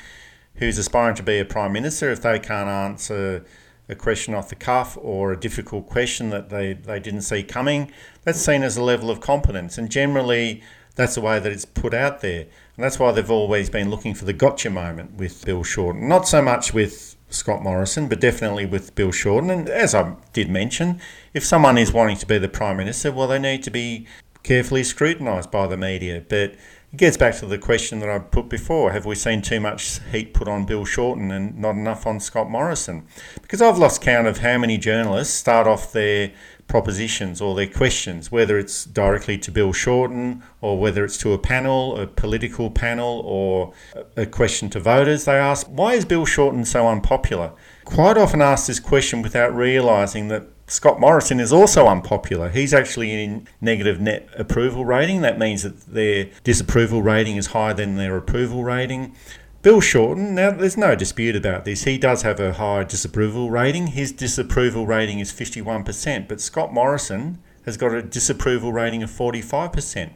who's 0.55 0.77
aspiring 0.77 1.15
to 1.15 1.23
be 1.23 1.39
a 1.39 1.45
prime 1.45 1.71
minister, 1.71 2.11
if 2.11 2.21
they 2.21 2.39
can't 2.39 2.69
answer 2.69 3.45
a 3.89 3.95
question 3.95 4.33
off 4.33 4.49
the 4.49 4.55
cuff 4.55 4.97
or 5.01 5.31
a 5.31 5.39
difficult 5.39 5.87
question 5.87 6.29
that 6.31 6.49
they, 6.49 6.73
they 6.73 6.99
didn't 6.99 7.21
see 7.21 7.43
coming, 7.43 7.91
that's 8.23 8.39
seen 8.39 8.63
as 8.63 8.77
a 8.77 8.83
level 8.83 9.09
of 9.09 9.19
competence. 9.19 9.77
And 9.77 9.89
generally, 9.89 10.61
that's 10.95 11.15
the 11.15 11.21
way 11.21 11.39
that 11.39 11.51
it's 11.51 11.65
put 11.65 11.93
out 11.93 12.21
there. 12.21 12.47
And 12.75 12.83
that's 12.83 12.97
why 12.97 13.11
they've 13.11 13.29
always 13.29 13.69
been 13.69 13.89
looking 13.89 14.15
for 14.15 14.25
the 14.25 14.33
gotcha 14.33 14.69
moment 14.69 15.15
with 15.15 15.45
Bill 15.45 15.63
Shorten. 15.63 16.07
Not 16.07 16.27
so 16.27 16.41
much 16.41 16.73
with 16.73 17.15
Scott 17.29 17.61
Morrison, 17.61 18.07
but 18.07 18.19
definitely 18.19 18.65
with 18.65 18.95
Bill 18.95 19.11
Shorten. 19.11 19.49
And 19.49 19.69
as 19.69 19.93
I 19.93 20.15
did 20.33 20.49
mention, 20.49 20.99
if 21.33 21.45
someone 21.45 21.77
is 21.77 21.93
wanting 21.93 22.17
to 22.17 22.25
be 22.25 22.37
the 22.37 22.49
Prime 22.49 22.77
Minister, 22.77 23.11
well, 23.11 23.27
they 23.27 23.39
need 23.39 23.63
to 23.63 23.71
be 23.71 24.07
carefully 24.43 24.83
scrutinised 24.83 25.49
by 25.49 25.67
the 25.67 25.77
media. 25.77 26.23
But 26.27 26.55
it 26.93 26.97
gets 26.97 27.17
back 27.17 27.35
to 27.37 27.45
the 27.45 27.57
question 27.57 27.99
that 27.99 28.09
I 28.09 28.19
put 28.19 28.49
before 28.49 28.91
have 28.91 29.05
we 29.05 29.15
seen 29.15 29.41
too 29.41 29.59
much 29.59 29.99
heat 30.11 30.33
put 30.33 30.47
on 30.47 30.65
Bill 30.65 30.85
Shorten 30.85 31.31
and 31.31 31.57
not 31.57 31.71
enough 31.71 32.05
on 32.05 32.19
Scott 32.19 32.49
Morrison? 32.49 33.07
Because 33.41 33.61
I've 33.61 33.79
lost 33.79 34.01
count 34.01 34.27
of 34.27 34.39
how 34.39 34.57
many 34.57 34.77
journalists 34.77 35.33
start 35.33 35.65
off 35.65 35.91
their 35.91 36.31
propositions 36.67 37.41
or 37.41 37.55
their 37.55 37.67
questions, 37.67 38.31
whether 38.31 38.57
it's 38.57 38.85
directly 38.85 39.37
to 39.37 39.51
Bill 39.51 39.73
Shorten 39.73 40.43
or 40.61 40.77
whether 40.77 41.03
it's 41.03 41.17
to 41.19 41.33
a 41.33 41.37
panel, 41.37 41.99
a 41.99 42.07
political 42.07 42.69
panel, 42.69 43.21
or 43.25 43.73
a 44.15 44.25
question 44.25 44.69
to 44.71 44.79
voters, 44.79 45.25
they 45.25 45.33
ask, 45.33 45.67
why 45.67 45.93
is 45.93 46.05
Bill 46.05 46.25
Shorten 46.25 46.65
so 46.65 46.87
unpopular? 46.87 47.51
Quite 47.85 48.17
often 48.17 48.41
ask 48.41 48.67
this 48.67 48.79
question 48.79 49.21
without 49.21 49.53
realising 49.55 50.29
that 50.29 50.47
Scott 50.67 50.99
Morrison 50.99 51.39
is 51.39 51.51
also 51.51 51.87
unpopular. 51.87 52.49
He's 52.49 52.73
actually 52.73 53.23
in 53.23 53.47
negative 53.59 53.99
net 53.99 54.29
approval 54.37 54.85
rating. 54.85 55.21
That 55.21 55.37
means 55.37 55.63
that 55.63 55.79
their 55.87 56.29
disapproval 56.43 57.01
rating 57.01 57.35
is 57.35 57.47
higher 57.47 57.73
than 57.73 57.97
their 57.97 58.15
approval 58.15 58.63
rating. 58.63 59.13
Bill 59.61 59.81
Shorten, 59.81 60.35
now 60.35 60.51
there's 60.51 60.77
no 60.77 60.95
dispute 60.95 61.35
about 61.35 61.63
this. 61.63 61.83
He 61.83 61.97
does 61.97 62.21
have 62.23 62.39
a 62.39 62.53
high 62.53 62.83
disapproval 62.83 63.49
rating. 63.49 63.87
His 63.87 64.11
disapproval 64.11 64.85
rating 64.85 65.19
is 65.19 65.31
51%, 65.31 66.27
but 66.27 66.41
Scott 66.41 66.73
Morrison 66.73 67.39
has 67.65 67.77
got 67.77 67.93
a 67.93 68.01
disapproval 68.01 68.73
rating 68.73 69.03
of 69.03 69.09
45%. 69.09 70.11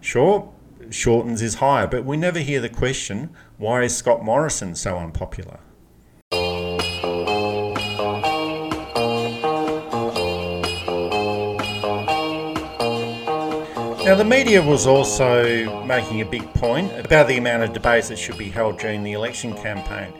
Sure, 0.00 0.52
Shorten's 0.90 1.42
is 1.42 1.56
higher, 1.56 1.86
but 1.86 2.04
we 2.04 2.16
never 2.16 2.40
hear 2.40 2.60
the 2.60 2.68
question 2.68 3.30
why 3.56 3.82
is 3.82 3.96
Scott 3.96 4.24
Morrison 4.24 4.74
so 4.74 4.98
unpopular? 4.98 5.60
Now, 14.04 14.16
the 14.16 14.24
media 14.24 14.60
was 14.60 14.84
also 14.88 15.84
making 15.84 16.22
a 16.22 16.24
big 16.24 16.42
point 16.54 16.90
about 17.06 17.28
the 17.28 17.36
amount 17.36 17.62
of 17.62 17.72
debates 17.72 18.08
that 18.08 18.18
should 18.18 18.36
be 18.36 18.50
held 18.50 18.80
during 18.80 19.04
the 19.04 19.12
election 19.12 19.54
campaign. 19.54 20.12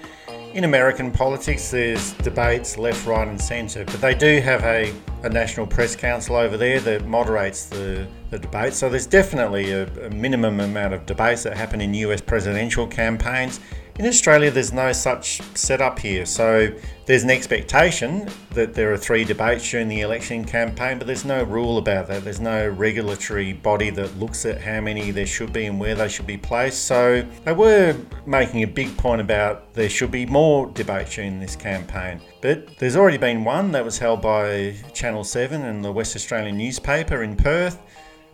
In 0.54 0.62
American 0.62 1.10
politics, 1.10 1.72
there's 1.72 2.12
debates 2.12 2.78
left, 2.78 3.04
right, 3.08 3.26
and 3.26 3.40
centre, 3.40 3.84
but 3.84 4.00
they 4.00 4.14
do 4.14 4.40
have 4.40 4.62
a, 4.62 4.94
a 5.24 5.28
national 5.28 5.66
press 5.66 5.96
council 5.96 6.36
over 6.36 6.56
there 6.56 6.78
that 6.78 7.06
moderates 7.08 7.66
the, 7.66 8.06
the 8.30 8.38
debate. 8.38 8.72
So 8.72 8.88
there's 8.88 9.08
definitely 9.08 9.72
a, 9.72 9.88
a 10.06 10.10
minimum 10.10 10.60
amount 10.60 10.94
of 10.94 11.04
debates 11.04 11.42
that 11.42 11.56
happen 11.56 11.80
in 11.80 11.92
US 11.94 12.20
presidential 12.20 12.86
campaigns. 12.86 13.58
In 13.98 14.06
Australia, 14.06 14.50
there's 14.50 14.72
no 14.72 14.90
such 14.92 15.42
setup 15.54 15.98
here, 15.98 16.24
so 16.24 16.68
there's 17.04 17.24
an 17.24 17.30
expectation 17.30 18.26
that 18.52 18.72
there 18.72 18.90
are 18.90 18.96
three 18.96 19.22
debates 19.22 19.70
during 19.70 19.86
the 19.88 20.00
election 20.00 20.46
campaign, 20.46 20.96
but 20.96 21.06
there's 21.06 21.26
no 21.26 21.42
rule 21.42 21.76
about 21.76 22.08
that. 22.08 22.24
There's 22.24 22.40
no 22.40 22.66
regulatory 22.66 23.52
body 23.52 23.90
that 23.90 24.18
looks 24.18 24.46
at 24.46 24.62
how 24.62 24.80
many 24.80 25.10
there 25.10 25.26
should 25.26 25.52
be 25.52 25.66
and 25.66 25.78
where 25.78 25.94
they 25.94 26.08
should 26.08 26.26
be 26.26 26.38
placed. 26.38 26.86
So 26.86 27.26
they 27.44 27.52
were 27.52 27.94
making 28.24 28.62
a 28.62 28.66
big 28.66 28.96
point 28.96 29.20
about 29.20 29.74
there 29.74 29.90
should 29.90 30.10
be 30.10 30.24
more 30.24 30.68
debates 30.68 31.14
during 31.14 31.38
this 31.38 31.54
campaign. 31.54 32.22
But 32.40 32.78
there's 32.78 32.96
already 32.96 33.18
been 33.18 33.44
one 33.44 33.72
that 33.72 33.84
was 33.84 33.98
held 33.98 34.22
by 34.22 34.74
Channel 34.94 35.22
7 35.22 35.62
and 35.62 35.84
the 35.84 35.92
West 35.92 36.16
Australian 36.16 36.56
newspaper 36.56 37.22
in 37.22 37.36
Perth. 37.36 37.78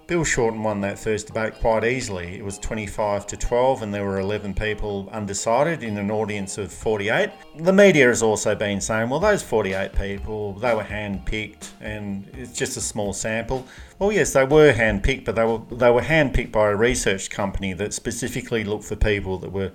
Bill 0.08 0.24
Shorten 0.24 0.62
won 0.62 0.80
that 0.80 0.98
first 0.98 1.26
debate 1.26 1.56
quite 1.60 1.84
easily. 1.84 2.38
It 2.38 2.42
was 2.42 2.58
25 2.58 3.26
to 3.26 3.36
12, 3.36 3.82
and 3.82 3.92
there 3.92 4.06
were 4.06 4.20
11 4.20 4.54
people 4.54 5.06
undecided 5.12 5.82
in 5.82 5.98
an 5.98 6.10
audience 6.10 6.56
of 6.56 6.72
48. 6.72 7.28
The 7.58 7.74
media 7.74 8.06
has 8.06 8.22
also 8.22 8.54
been 8.54 8.80
saying, 8.80 9.10
well, 9.10 9.20
those 9.20 9.42
48 9.42 9.92
people, 9.92 10.54
they 10.54 10.74
were 10.74 10.82
hand 10.82 11.26
picked, 11.26 11.74
and 11.82 12.26
it's 12.32 12.56
just 12.56 12.78
a 12.78 12.80
small 12.80 13.12
sample. 13.12 13.66
Well, 13.98 14.10
yes, 14.10 14.32
they 14.32 14.44
were 14.44 14.72
hand 14.72 15.02
picked, 15.02 15.26
but 15.26 15.36
they 15.36 15.44
were 15.44 15.60
they 15.76 15.90
were 15.90 16.00
hand 16.00 16.32
picked 16.32 16.52
by 16.52 16.70
a 16.70 16.74
research 16.74 17.28
company 17.28 17.74
that 17.74 17.92
specifically 17.92 18.64
looked 18.64 18.84
for 18.84 18.96
people 18.96 19.36
that 19.40 19.52
were 19.52 19.72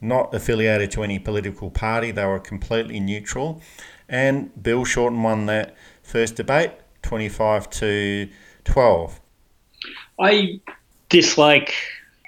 not 0.00 0.34
affiliated 0.34 0.90
to 0.90 1.04
any 1.04 1.20
political 1.20 1.70
party. 1.70 2.10
They 2.10 2.26
were 2.26 2.40
completely 2.40 2.98
neutral, 2.98 3.62
and 4.08 4.50
Bill 4.60 4.84
Shorten 4.84 5.22
won 5.22 5.46
that 5.46 5.76
first 6.02 6.34
debate, 6.34 6.72
25 7.02 7.70
to 7.70 8.28
12. 8.64 9.20
I 10.18 10.60
dislike 11.08 11.74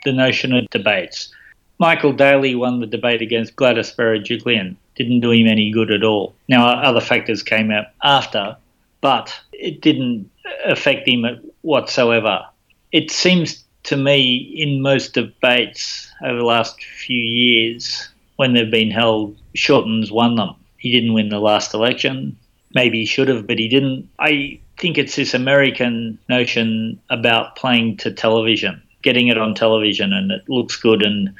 the 0.05 0.13
notion 0.13 0.53
of 0.53 0.69
debates. 0.71 1.33
Michael 1.79 2.13
Daley 2.13 2.55
won 2.55 2.81
the 2.81 2.87
debate 2.87 3.23
against 3.23 3.57
Gladys 3.57 3.93
Berejiklian. 3.93 4.77
Didn't 4.95 5.21
do 5.21 5.31
him 5.31 5.47
any 5.47 5.71
good 5.71 5.91
at 5.91 6.05
all. 6.05 6.35
Now, 6.49 6.67
other 6.69 7.01
factors 7.01 7.43
came 7.43 7.71
out 7.71 7.87
after, 8.03 8.57
but 9.01 9.35
it 9.53 9.81
didn't 9.81 10.31
affect 10.65 11.09
him 11.09 11.27
whatsoever. 11.63 12.45
It 12.93 13.11
seems 13.11 13.65
to 13.85 13.97
me 13.97 14.37
in 14.37 14.83
most 14.83 15.15
debates 15.15 16.11
over 16.25 16.39
the 16.39 16.45
last 16.45 16.83
few 16.83 17.21
years, 17.21 18.09
when 18.37 18.55
they've 18.55 18.71
been 18.71 18.91
held, 18.91 19.37
Shorten's 19.55 20.11
won 20.11 20.37
them. 20.37 20.55
He 20.79 20.93
didn't 20.93 21.15
win 21.15 21.29
the 21.29 21.41
last 21.41 21.75
election. 21.75 22.37
Maybe 22.75 23.01
he 23.01 23.07
should 23.07 23.29
have, 23.29 23.47
but 23.47 23.59
he 23.59 23.69
didn't. 23.69 24.09
I 24.19 24.61
think 24.79 24.99
it's 24.99 25.17
this 25.17 25.35
American 25.35 26.19
notion 26.29 27.01
about 27.11 27.57
playing 27.57 27.97
to 27.99 28.11
television, 28.11 28.83
getting 29.03 29.29
it 29.29 29.39
on 29.39 29.55
television, 29.55 30.13
and 30.13 30.31
it 30.31 30.49
looks 30.49 30.77
good, 30.77 31.03
and 31.03 31.31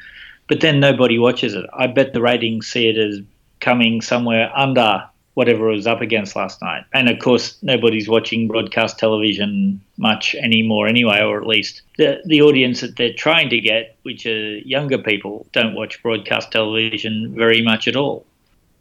but 0.47 0.61
then 0.61 0.79
nobody 0.79 1.17
watches 1.17 1.53
it. 1.53 1.65
I 1.73 1.87
bet 1.87 2.13
the 2.13 2.21
ratings 2.21 2.67
see 2.67 2.89
it 2.89 2.97
as 2.97 3.21
coming 3.59 4.01
somewhere 4.01 4.51
under 4.55 5.03
whatever 5.35 5.69
it 5.69 5.75
was 5.75 5.87
up 5.87 6.01
against 6.01 6.35
last 6.35 6.61
night. 6.61 6.83
And 6.93 7.09
of 7.09 7.17
course, 7.19 7.57
nobody's 7.63 8.07
watching 8.07 8.47
broadcast 8.47 8.99
television 8.99 9.81
much 9.97 10.35
anymore 10.35 10.87
anyway, 10.87 11.21
or 11.21 11.41
at 11.41 11.47
least 11.47 11.81
the, 11.97 12.21
the 12.25 12.41
audience 12.41 12.81
that 12.81 12.97
they're 12.97 13.13
trying 13.13 13.49
to 13.49 13.59
get, 13.59 13.97
which 14.03 14.27
are 14.27 14.57
younger 14.59 14.99
people, 14.99 15.47
don't 15.51 15.73
watch 15.73 16.03
broadcast 16.03 16.51
television 16.51 17.33
very 17.35 17.63
much 17.63 17.87
at 17.87 17.95
all 17.95 18.25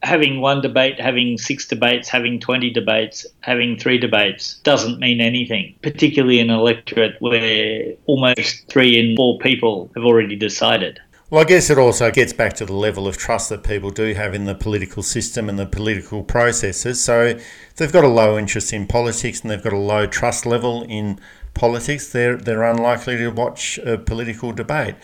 having 0.03 0.41
one 0.41 0.61
debate, 0.61 1.01
having 1.01 1.39
six 1.39 1.67
debates, 1.67 2.09
having 2.09 2.41
20 2.41 2.71
debates, 2.71 3.25
having 3.41 3.79
three 3.79 3.99
debates 3.99 4.59
doesn't 4.65 4.99
mean 4.99 5.21
anything, 5.21 5.75
particularly 5.83 6.41
in 6.41 6.51
an 6.51 6.59
electorate 6.59 7.17
where 7.21 7.95
almost 8.07 8.69
three 8.69 8.99
in 8.99 9.17
four 9.17 9.39
people 9.39 9.91
have 9.95 10.05
already 10.05 10.37
decided. 10.37 10.99
Well, 11.31 11.41
I 11.41 11.45
guess 11.45 11.71
it 11.71 11.79
also 11.79 12.11
gets 12.11 12.35
back 12.35 12.53
to 12.55 12.67
the 12.67 12.75
level 12.75 13.07
of 13.07 13.17
trust 13.17 13.49
that 13.49 13.63
people 13.63 13.91
do 13.91 14.13
have 14.13 14.35
in 14.35 14.45
the 14.45 14.55
political 14.55 15.03
system 15.03 15.49
and 15.49 15.59
the 15.59 15.65
political 15.65 16.23
processes. 16.23 17.03
So, 17.03 17.23
if 17.23 17.77
they've 17.77 17.91
got 17.91 18.05
a 18.05 18.09
low 18.09 18.37
interest 18.37 18.71
in 18.71 18.87
politics 18.87 19.41
and 19.41 19.51
they've 19.51 19.63
got 19.63 19.73
a 19.73 19.79
low 19.79 20.07
trust 20.07 20.45
level 20.45 20.83
in 20.83 21.19
politics, 21.55 22.13
they're, 22.13 22.37
they're 22.37 22.65
unlikely 22.65 23.17
to 23.17 23.31
watch 23.31 23.79
a 23.79 23.97
political 23.97 24.53
debate. 24.53 24.97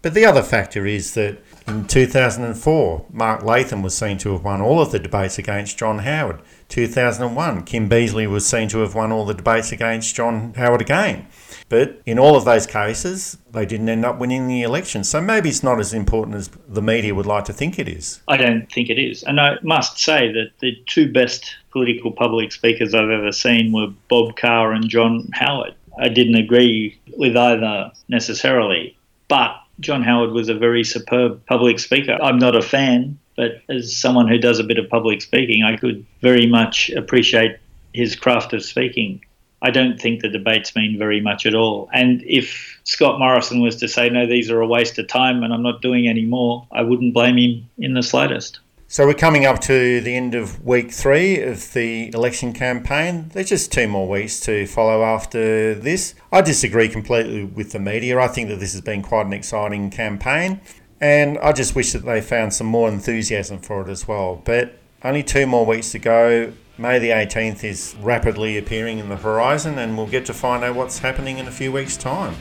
But 0.00 0.14
the 0.14 0.24
other 0.24 0.44
factor 0.44 0.86
is 0.86 1.14
that 1.14 1.38
in 1.66 1.86
2004, 1.86 3.06
Mark 3.10 3.42
Latham 3.42 3.82
was 3.82 3.96
seen 3.96 4.18
to 4.18 4.32
have 4.32 4.44
won 4.44 4.60
all 4.60 4.80
of 4.80 4.92
the 4.92 4.98
debates 4.98 5.38
against 5.38 5.78
John 5.78 6.00
Howard. 6.00 6.40
2001, 6.68 7.64
Kim 7.64 7.88
Beazley 7.88 8.28
was 8.28 8.46
seen 8.46 8.68
to 8.68 8.78
have 8.78 8.94
won 8.94 9.12
all 9.12 9.24
the 9.24 9.34
debates 9.34 9.72
against 9.72 10.14
John 10.14 10.54
Howard 10.54 10.82
again. 10.82 11.26
But 11.68 12.02
in 12.04 12.18
all 12.18 12.36
of 12.36 12.44
those 12.44 12.66
cases, 12.66 13.38
they 13.50 13.64
didn't 13.64 13.88
end 13.88 14.04
up 14.04 14.18
winning 14.18 14.46
the 14.46 14.62
election. 14.62 15.04
So 15.04 15.20
maybe 15.20 15.48
it's 15.48 15.62
not 15.62 15.80
as 15.80 15.94
important 15.94 16.36
as 16.36 16.50
the 16.68 16.82
media 16.82 17.14
would 17.14 17.26
like 17.26 17.46
to 17.46 17.52
think 17.52 17.78
it 17.78 17.88
is. 17.88 18.20
I 18.28 18.36
don't 18.36 18.70
think 18.70 18.90
it 18.90 18.98
is. 18.98 19.22
And 19.22 19.40
I 19.40 19.56
must 19.62 19.98
say 19.98 20.30
that 20.32 20.50
the 20.60 20.76
two 20.86 21.10
best 21.12 21.56
political 21.70 22.12
public 22.12 22.52
speakers 22.52 22.94
I've 22.94 23.10
ever 23.10 23.32
seen 23.32 23.72
were 23.72 23.88
Bob 24.08 24.36
Carr 24.36 24.72
and 24.72 24.88
John 24.88 25.28
Howard. 25.32 25.74
I 25.98 26.08
didn't 26.08 26.36
agree 26.36 26.98
with 27.16 27.36
either 27.36 27.92
necessarily, 28.08 28.96
but 29.28 29.56
John 29.80 30.02
Howard 30.02 30.30
was 30.30 30.48
a 30.48 30.54
very 30.54 30.84
superb 30.84 31.44
public 31.46 31.78
speaker. 31.78 32.16
I'm 32.22 32.38
not 32.38 32.56
a 32.56 32.62
fan, 32.62 33.18
but 33.36 33.62
as 33.68 33.96
someone 33.96 34.28
who 34.28 34.38
does 34.38 34.58
a 34.58 34.64
bit 34.64 34.78
of 34.78 34.88
public 34.88 35.22
speaking, 35.22 35.64
I 35.64 35.76
could 35.76 36.06
very 36.20 36.46
much 36.46 36.90
appreciate 36.90 37.58
his 37.92 38.16
craft 38.16 38.52
of 38.52 38.64
speaking. 38.64 39.20
I 39.62 39.70
don't 39.70 39.98
think 39.98 40.20
the 40.20 40.28
debates 40.28 40.76
mean 40.76 40.98
very 40.98 41.20
much 41.20 41.46
at 41.46 41.54
all. 41.54 41.88
And 41.92 42.22
if 42.26 42.78
Scott 42.84 43.18
Morrison 43.18 43.60
was 43.60 43.76
to 43.76 43.88
say, 43.88 44.10
no, 44.10 44.26
these 44.26 44.50
are 44.50 44.60
a 44.60 44.66
waste 44.66 44.98
of 44.98 45.08
time 45.08 45.42
and 45.42 45.54
I'm 45.54 45.62
not 45.62 45.80
doing 45.80 46.06
any 46.06 46.24
more, 46.26 46.66
I 46.70 46.82
wouldn't 46.82 47.14
blame 47.14 47.38
him 47.38 47.70
in 47.78 47.94
the 47.94 48.02
slightest. 48.02 48.60
So 48.94 49.08
we're 49.08 49.14
coming 49.14 49.44
up 49.44 49.60
to 49.62 50.00
the 50.02 50.14
end 50.14 50.36
of 50.36 50.64
week 50.64 50.92
three 50.92 51.42
of 51.42 51.72
the 51.72 52.14
election 52.14 52.52
campaign. 52.52 53.28
There's 53.32 53.48
just 53.48 53.72
two 53.72 53.88
more 53.88 54.08
weeks 54.08 54.38
to 54.42 54.68
follow 54.68 55.02
after 55.02 55.74
this. 55.74 56.14
I 56.30 56.42
disagree 56.42 56.88
completely 56.88 57.42
with 57.42 57.72
the 57.72 57.80
media. 57.80 58.20
I 58.20 58.28
think 58.28 58.50
that 58.50 58.60
this 58.60 58.72
has 58.72 58.82
been 58.82 59.02
quite 59.02 59.26
an 59.26 59.32
exciting 59.32 59.90
campaign, 59.90 60.60
and 61.00 61.38
I 61.38 61.50
just 61.50 61.74
wish 61.74 61.90
that 61.90 62.04
they 62.04 62.20
found 62.20 62.54
some 62.54 62.68
more 62.68 62.88
enthusiasm 62.88 63.58
for 63.58 63.82
it 63.82 63.90
as 63.90 64.06
well. 64.06 64.40
But 64.44 64.78
only 65.02 65.24
two 65.24 65.48
more 65.48 65.66
weeks 65.66 65.90
to 65.90 65.98
go. 65.98 66.52
May 66.78 67.00
the 67.00 67.10
18th 67.10 67.64
is 67.64 67.96
rapidly 68.00 68.58
appearing 68.58 69.00
in 69.00 69.08
the 69.08 69.16
horizon, 69.16 69.76
and 69.76 69.96
we'll 69.96 70.06
get 70.06 70.24
to 70.26 70.32
find 70.32 70.62
out 70.62 70.76
what's 70.76 71.00
happening 71.00 71.38
in 71.38 71.48
a 71.48 71.50
few 71.50 71.72
weeks' 71.72 71.96
time. 71.96 72.36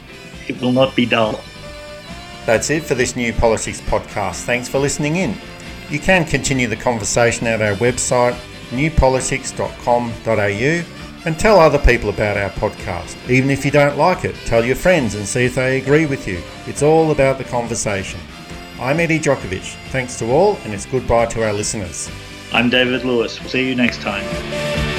It 0.48 0.62
will 0.62 0.72
not 0.72 0.96
be 0.96 1.08
dull. 1.08 1.42
That's 2.46 2.70
it 2.70 2.84
for 2.84 2.94
this 2.94 3.16
new 3.16 3.34
politics 3.34 3.82
podcast. 3.82 4.44
Thanks 4.44 4.70
for 4.70 4.78
listening 4.78 5.16
in. 5.16 5.36
You 5.94 6.00
can 6.00 6.26
continue 6.26 6.68
the 6.68 6.76
conversation 6.76 7.46
at 7.46 7.62
our 7.62 7.76
website, 7.76 8.34
newpolitics.com.au, 8.72 11.26
and 11.26 11.40
tell 11.40 11.60
other 11.60 11.78
people 11.78 12.10
about 12.10 12.36
our 12.36 12.50
podcast. 12.50 13.30
Even 13.30 13.52
if 13.52 13.64
you 13.64 13.70
don't 13.70 13.96
like 13.96 14.26
it, 14.26 14.36
tell 14.48 14.66
your 14.66 14.76
friends 14.76 15.14
and 15.14 15.28
see 15.28 15.46
if 15.46 15.54
they 15.54 15.80
agree 15.80 16.08
with 16.08 16.28
you. 16.28 16.42
It's 16.66 16.82
all 16.82 17.12
about 17.12 17.38
the 17.38 17.44
conversation. 17.44 18.20
I'm 18.80 19.00
Eddie 19.00 19.20
Djokovic. 19.20 19.76
Thanks 19.92 20.18
to 20.18 20.32
all, 20.32 20.58
and 20.64 20.74
it's 20.74 20.88
goodbye 20.88 21.28
to 21.28 21.46
our 21.46 21.54
listeners. 21.54 22.10
I'm 22.52 22.72
David 22.72 23.06
Lewis. 23.06 23.38
See 23.38 23.70
you 23.70 23.76
next 23.76 24.02
time. 24.02 24.93